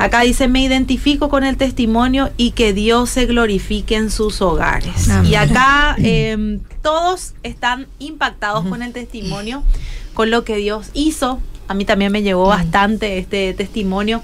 Acá 0.02 0.22
dice, 0.22 0.48
me 0.48 0.64
identifico 0.64 1.30
con 1.30 1.44
el 1.44 1.58
testimonio 1.58 2.32
y 2.36 2.52
que 2.52 2.74
Dios 2.74 3.12
se 3.12 3.28
glorifique 3.28 3.96
en 3.96 4.10
sus 4.10 4.42
hogares. 4.42 5.08
Amén. 5.10 5.32
Y 5.32 5.36
acá 5.36 5.96
em, 6.00 6.60
todos 6.82 7.34
están 7.44 7.86
impactados 8.00 8.66
con 8.66 8.82
el 8.82 8.94
testimonio, 8.94 9.64
con 10.16 10.32
lo 10.32 10.44
que 10.44 10.56
Dios 10.56 10.88
hizo. 10.94 11.40
A 11.68 11.76
mí 11.76 11.86
también 11.86 12.12
me 12.12 12.24
llegó 12.24 12.48
bastante 12.48 13.20
este 13.20 13.54
testimonio. 13.54 14.24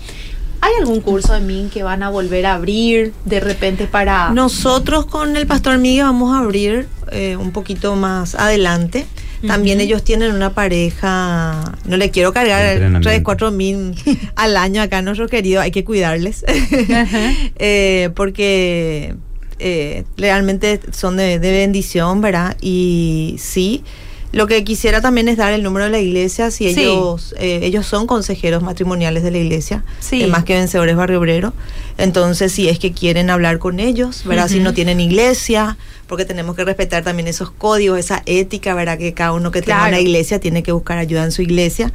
¿Hay 0.61 0.73
algún 0.79 1.01
curso 1.01 1.33
de 1.33 1.39
MIN 1.41 1.69
que 1.69 1.83
van 1.83 2.03
a 2.03 2.09
volver 2.09 2.45
a 2.45 2.55
abrir 2.55 3.13
de 3.25 3.39
repente 3.39 3.85
para... 3.87 4.31
Nosotros 4.31 5.05
con 5.05 5.37
el 5.37 5.47
Pastor 5.47 5.77
Miguel 5.77 6.05
vamos 6.05 6.35
a 6.35 6.39
abrir 6.39 6.87
eh, 7.11 7.35
un 7.35 7.51
poquito 7.51 7.95
más 7.95 8.35
adelante. 8.35 9.05
También 9.45 9.79
ellos 9.81 10.03
tienen 10.03 10.33
una 10.33 10.55
pareja, 10.55 11.75
no 11.85 11.95
le 11.95 12.09
quiero 12.09 12.33
cargar 12.33 12.65
Entrenamiento. 12.65 13.07
3, 13.07 13.21
4 13.23 13.51
mil 13.51 13.95
al 14.35 14.57
año 14.57 14.81
acá, 14.81 15.03
nuestro 15.03 15.27
querido, 15.27 15.61
hay 15.61 15.71
que 15.71 15.83
cuidarles. 15.83 16.43
Eh, 17.59 18.09
porque 18.15 19.15
eh, 19.59 20.03
realmente 20.17 20.79
son 20.91 21.17
de, 21.17 21.39
de 21.39 21.51
bendición, 21.51 22.21
¿verdad? 22.21 22.55
Y 22.61 23.35
sí, 23.39 23.83
lo 24.33 24.45
que 24.47 24.63
quisiera 24.63 25.01
también 25.01 25.27
es 25.29 25.37
dar 25.37 25.53
el 25.53 25.63
número 25.63 25.85
de 25.85 25.91
la 25.91 25.99
iglesia, 25.99 26.51
si 26.51 26.73
Sí. 26.73 26.81
ellos, 26.81 27.33
eh, 27.39 27.59
ellos 27.63 27.85
son 27.85 28.07
consejeros 28.07 28.61
matrimoniales 28.61 29.23
de 29.23 29.31
la 29.31 29.37
iglesia, 29.37 29.83
Sí. 29.99 30.21
eh, 30.23 30.27
más 30.27 30.43
que 30.43 30.53
vencedores 30.53 30.95
barrio 30.95 31.19
obrero. 31.19 31.53
Entonces, 31.97 32.51
si 32.51 32.69
es 32.69 32.77
que 32.79 32.91
quieren 32.91 33.29
hablar 33.29 33.57
con 33.59 33.79
ellos, 33.79 34.23
¿verdad? 34.25 34.47
Si 34.47 34.59
no 34.59 34.73
tienen 34.73 34.99
iglesia, 34.99 35.77
porque 36.07 36.25
tenemos 36.25 36.55
que 36.55 36.63
respetar 36.63 37.03
también 37.03 37.27
esos 37.27 37.49
códigos, 37.51 37.97
esa 37.99 38.21
ética, 38.25 38.73
¿verdad? 38.75 38.97
Que 38.97 39.13
cada 39.13 39.33
uno 39.33 39.51
que 39.51 39.61
tenga 39.61 39.77
Claro. 39.79 39.89
una 39.89 39.99
iglesia 39.99 40.39
tiene 40.39 40.61
que 40.63 40.71
buscar 40.71 40.97
ayuda 40.99 41.23
en 41.23 41.31
su 41.31 41.41
iglesia. 41.41 41.91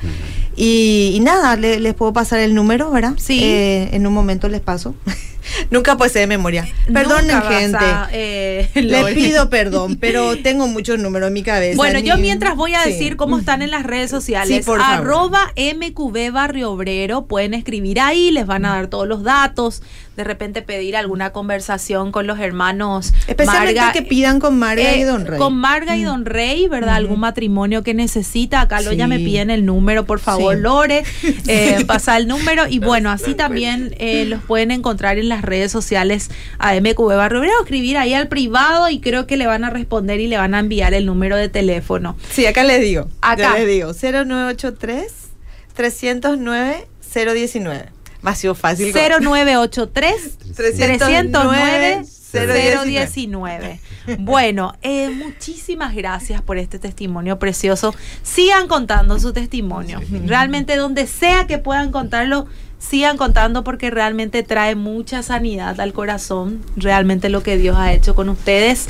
Y, 0.57 1.13
y 1.15 1.21
nada, 1.21 1.57
le- 1.57 1.81
les 1.81 1.95
puedo 1.95 2.13
pasar 2.13 2.41
el 2.41 2.55
número, 2.55 2.91
¿verdad? 2.91 3.15
Sí. 3.17 3.41
Eh, 3.43 3.91
en 3.93 4.07
un 4.07 4.13
momento 4.13 4.49
les 4.49 4.61
paso. 4.61 4.95
Nunca 5.71 5.97
pues 5.97 6.13
de 6.15 6.27
memoria. 6.29 6.69
Perdonen, 6.93 7.27
Nunca 7.35 7.41
vas 7.49 7.61
gente. 7.61 7.79
a, 7.85 8.09
eh, 8.13 8.71
Les 8.75 9.07
pido 9.15 9.51
perdón, 9.51 9.97
pero 9.97 10.37
tengo 10.39 10.69
muchos 10.69 10.99
números 11.01 11.29
en 11.29 11.33
mi 11.35 11.43
cabeza. 11.43 11.77
Bueno, 11.77 11.99
yo 11.99 12.17
mientras 12.17 12.55
voy 12.55 12.75
a 12.75 12.85
sí. 12.85 12.93
decir 12.93 13.17
cómo 13.17 13.39
están 13.39 13.61
en 13.61 13.71
las 13.73 13.83
redes 13.83 14.09
sociales. 14.11 14.57
Sí, 14.59 14.63
por 14.63 14.79
favor. 14.79 14.95
Arroba 14.99 15.53
MQB 15.57 16.31
Barrio 16.33 16.71
Obrero. 16.71 17.27
Pueden 17.27 17.55
escribir 17.55 17.99
ahí, 18.01 18.31
les 18.31 18.47
van 18.47 18.65
a 18.65 18.75
dar 18.75 18.87
todos 18.87 19.09
los 19.09 19.25
datos. 19.25 19.83
De 20.17 20.25
repente 20.25 20.61
pedir 20.63 20.97
alguna 20.97 21.31
conversación 21.33 22.13
con 22.13 22.27
los 22.27 22.39
hermanos. 22.39 23.15
Especialmente 23.27 23.81
Marga- 23.81 23.93
que 23.93 24.03
pidan 24.03 24.41
con 24.41 24.59
Marga 24.59 24.95
y 24.95 25.01
eh, 25.03 25.05
Don 25.07 25.25
Rey. 25.27 25.39
Con 25.39 25.57
Marga 25.57 25.97
y 25.97 26.03
Don 26.05 26.27
Rey, 26.27 26.69
¿verdad? 26.69 26.97
Algún 26.97 27.21
matrimonio 27.21 27.83
que 27.83 27.95
necesita. 27.95 28.61
Acá 28.61 28.81
lo 28.83 28.93
ya 28.93 29.07
me 29.07 29.17
Sí. 29.19 29.25
piden 29.25 29.51
el 29.51 29.65
número, 29.65 30.05
por 30.05 30.19
favor, 30.21 30.55
Sí. 30.57 30.61
Lore. 30.61 31.05
Eh, 31.49 31.85
pasa 31.87 32.17
el 32.19 32.29
número. 32.29 32.69
Y 32.69 32.79
bueno, 32.79 33.11
así 33.11 33.35
también 33.35 33.95
eh, 33.99 34.25
los 34.27 34.43
pueden 34.43 34.71
encontrar 34.71 35.19
en 35.19 35.29
las 35.31 35.43
redes 35.43 35.73
sociales 35.73 36.31
a 36.59 36.75
MQB 36.75 37.17
Barrio 37.17 37.39
Obrero. 37.41 37.55
Escribir 37.63 37.97
ahí 37.97 38.13
al 38.13 38.29
privado 38.29 38.89
y 38.91 39.01
creo 39.01 39.27
que 39.27 39.37
le 39.39 39.47
van 39.47 39.65
a 39.65 39.71
responder 39.71 40.21
y 40.21 40.27
le 40.27 40.37
van 40.37 40.55
a 40.55 40.59
enviar 40.59 40.93
el 40.93 41.07
número 41.07 41.37
de 41.37 41.49
teléfono. 41.49 42.17
Sí, 42.31 42.45
acá 42.45 42.65
les 42.65 42.81
digo. 42.83 43.09
Acá. 43.23 43.55
Les 43.57 43.67
digo. 43.67 43.93
0983 43.95 45.13
309 45.75 46.87
019. 47.15 47.87
Más 48.23 48.39
sido 48.39 48.55
fácil. 48.55 48.93
0983 48.93 50.39
309 50.55 52.03
019. 52.33 52.87
019. 52.87 53.81
Bueno, 54.21 54.75
eh, 54.83 55.11
muchísimas 55.11 55.95
gracias 55.95 56.41
por 56.41 56.57
este 56.57 56.79
testimonio 56.79 57.39
precioso. 57.39 57.95
Sigan 58.23 58.69
contando 58.69 59.19
su 59.21 59.33
testimonio. 59.33 60.01
Realmente 60.27 60.77
donde 60.77 61.07
sea 61.07 61.47
que 61.47 61.59
puedan 61.59 61.93
contarlo, 61.93 62.47
sigan 62.79 63.17
contando 63.19 63.65
porque 63.65 63.91
realmente 63.91 64.43
trae 64.43 64.75
mucha 64.77 65.23
sanidad 65.23 65.79
al 65.81 65.93
corazón, 65.93 66.63
realmente 66.75 67.29
lo 67.29 67.43
que 67.43 67.59
Dios 67.59 67.77
ha 67.79 67.93
hecho 67.93 68.15
con 68.15 68.29
ustedes. 68.31 68.89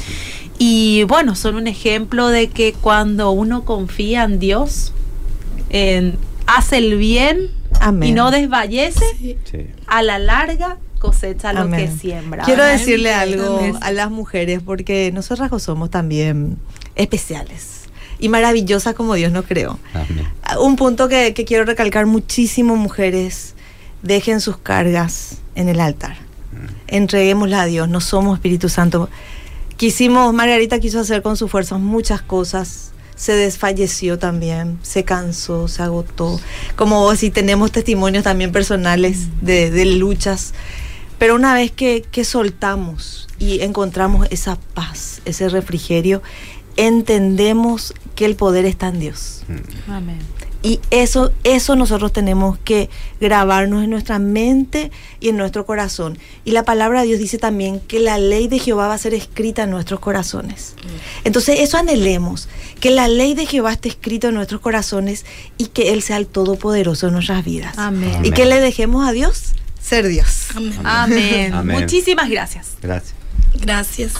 Y 0.59 1.03
bueno, 1.05 1.35
son 1.35 1.57
un 1.57 1.67
ejemplo 1.67 2.29
de 2.29 2.49
que 2.49 2.75
cuando 2.75 3.33
uno 3.33 3.65
confía 3.65 4.23
en 4.23 4.39
Dios, 4.39 4.93
en- 5.71 6.17
hace 6.47 6.79
el 6.79 6.97
bien 6.97 7.51
Amén. 7.81 8.11
y 8.11 8.13
no 8.13 8.31
Sí. 9.19 9.39
Sí. 9.51 9.67
a 9.87 10.03
la 10.03 10.19
larga 10.19 10.79
cosecha 10.99 11.53
lo 11.53 11.63
Amén. 11.63 11.81
que 11.91 11.97
siembra. 11.97 12.45
Quiero 12.45 12.65
decirle 12.65 13.13
algo 13.13 13.61
a 13.81 13.91
las 13.91 14.11
mujeres 14.11 14.61
porque 14.65 15.11
nosotras 15.13 15.51
somos 15.63 15.91
también 15.91 16.59
especiales 16.95 17.83
y 18.19 18.29
maravillosas 18.29 18.95
como 18.95 19.15
Dios 19.15 19.33
nos 19.33 19.45
creó. 19.47 19.79
Amén. 19.95 20.29
Un 20.61 20.77
punto 20.77 21.09
que, 21.09 21.35
que 21.35 21.45
quiero 21.45 21.65
recalcar 21.65 22.07
muchísimo, 22.07 22.77
mujeres, 22.77 23.55
dejen 24.03 24.41
sus 24.41 24.57
cargas 24.59 25.39
en 25.55 25.69
el 25.69 25.81
altar. 25.81 26.17
Entreguémosla 26.87 27.63
a 27.63 27.67
Dios, 27.67 27.89
no 27.89 28.01
somos 28.01 28.37
Espíritu 28.37 28.69
Santo. 28.69 29.09
Quisimos, 29.77 30.33
Margarita 30.35 30.79
quiso 30.79 31.01
hacer 31.01 31.23
con 31.23 31.37
sus 31.37 31.51
fuerzas 31.51 31.81
muchas 31.81 32.23
cosas. 32.23 32.93
Se 33.23 33.37
desfalleció 33.37 34.19
también, 34.19 34.81
se 34.83 35.05
cansó, 35.05 35.69
se 35.69 35.81
agotó. 35.81 36.41
Como 36.75 37.03
vos, 37.03 37.21
sí 37.21 37.31
tenemos 37.31 37.71
testimonios 37.71 38.25
también 38.25 38.51
personales 38.51 39.29
de, 39.41 39.71
de 39.71 39.85
luchas. 39.85 40.55
Pero 41.21 41.37
una 41.37 41.55
vez 41.55 41.71
que, 41.71 42.03
que 42.11 42.25
soltamos 42.25 43.29
y 43.39 43.61
encontramos 43.61 44.27
esa 44.33 44.59
paz, 44.75 45.23
ese 45.25 45.49
refrigerio, 45.49 46.21
entendemos 46.77 47.95
que 48.17 48.25
el 48.25 48.35
poder 48.35 48.65
está 48.65 48.89
en 48.89 48.99
Dios. 48.99 49.45
Amén. 49.87 50.19
Y 50.63 50.81
eso, 50.91 51.33
eso 51.43 51.75
nosotros 51.75 52.13
tenemos 52.13 52.59
que 52.59 52.89
grabarnos 53.21 53.83
en 53.83 53.91
nuestra 53.91 54.19
mente 54.19 54.91
y 55.21 55.31
en 55.31 55.37
nuestro 55.37 55.67
corazón. 55.67 56.19
Y 56.45 56.53
la 56.53 56.65
palabra 56.65 57.01
de 57.01 57.09
Dios 57.09 57.19
dice 57.19 57.39
también 57.39 57.81
que 57.81 57.99
la 57.99 58.19
ley 58.19 58.47
de 58.47 58.59
Jehová 58.59 58.89
va 58.89 58.95
a 58.95 58.99
ser 58.99 59.13
escrita 59.15 59.65
en 59.65 59.71
nuestros 59.71 59.99
corazones. 59.99 60.75
Entonces 61.25 61.61
eso 61.61 61.79
anhelemos, 61.79 62.49
que 62.81 62.91
la 62.91 63.09
ley 63.09 63.35
de 63.35 63.47
Jehová 63.47 63.73
esté 63.73 63.89
escrita 63.89 64.29
en 64.29 64.35
nuestros 64.35 64.61
corazones 64.61 65.27
y 65.59 65.67
que 65.67 65.93
Él 65.93 66.03
sea 66.03 66.17
el 66.17 66.27
Todopoderoso 66.27 67.09
en 67.09 67.15
nuestras 67.15 67.45
vidas. 67.45 67.77
Amén. 67.77 68.25
Y 68.25 68.31
que 68.31 68.47
le 68.47 68.61
dejemos 68.61 69.07
a 69.07 69.13
Dios 69.13 69.55
ser 69.83 70.07
Dios. 70.09 70.49
Amén. 70.55 70.81
Amén. 70.85 71.55
Amén. 71.55 71.81
Muchísimas 71.81 72.31
gracias. 72.31 72.77
Gracias. 72.81 73.15
Gracias. 73.61 74.13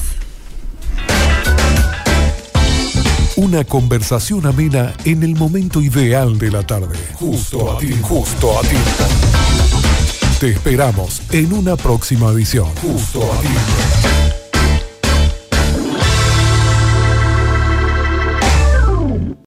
Una 3.37 3.65
conversación 3.65 4.45
amena 4.45 4.93
en 5.07 5.23
el 5.23 5.35
momento 5.35 5.81
ideal 5.81 6.39
de 6.39 6.51
la 6.51 6.67
tarde. 6.67 6.99
Justo 7.15 7.73
a 7.73 7.79
ti, 7.79 7.97
justo 8.03 8.59
a 8.59 8.61
ti. 8.61 8.77
Te 10.39 10.51
esperamos 10.51 11.23
en 11.31 11.55
una 11.55 11.77
próxima 11.77 12.31
edición. 12.31 12.69
Justo 12.83 13.23
a 13.33 13.41
ti. 13.41 14.22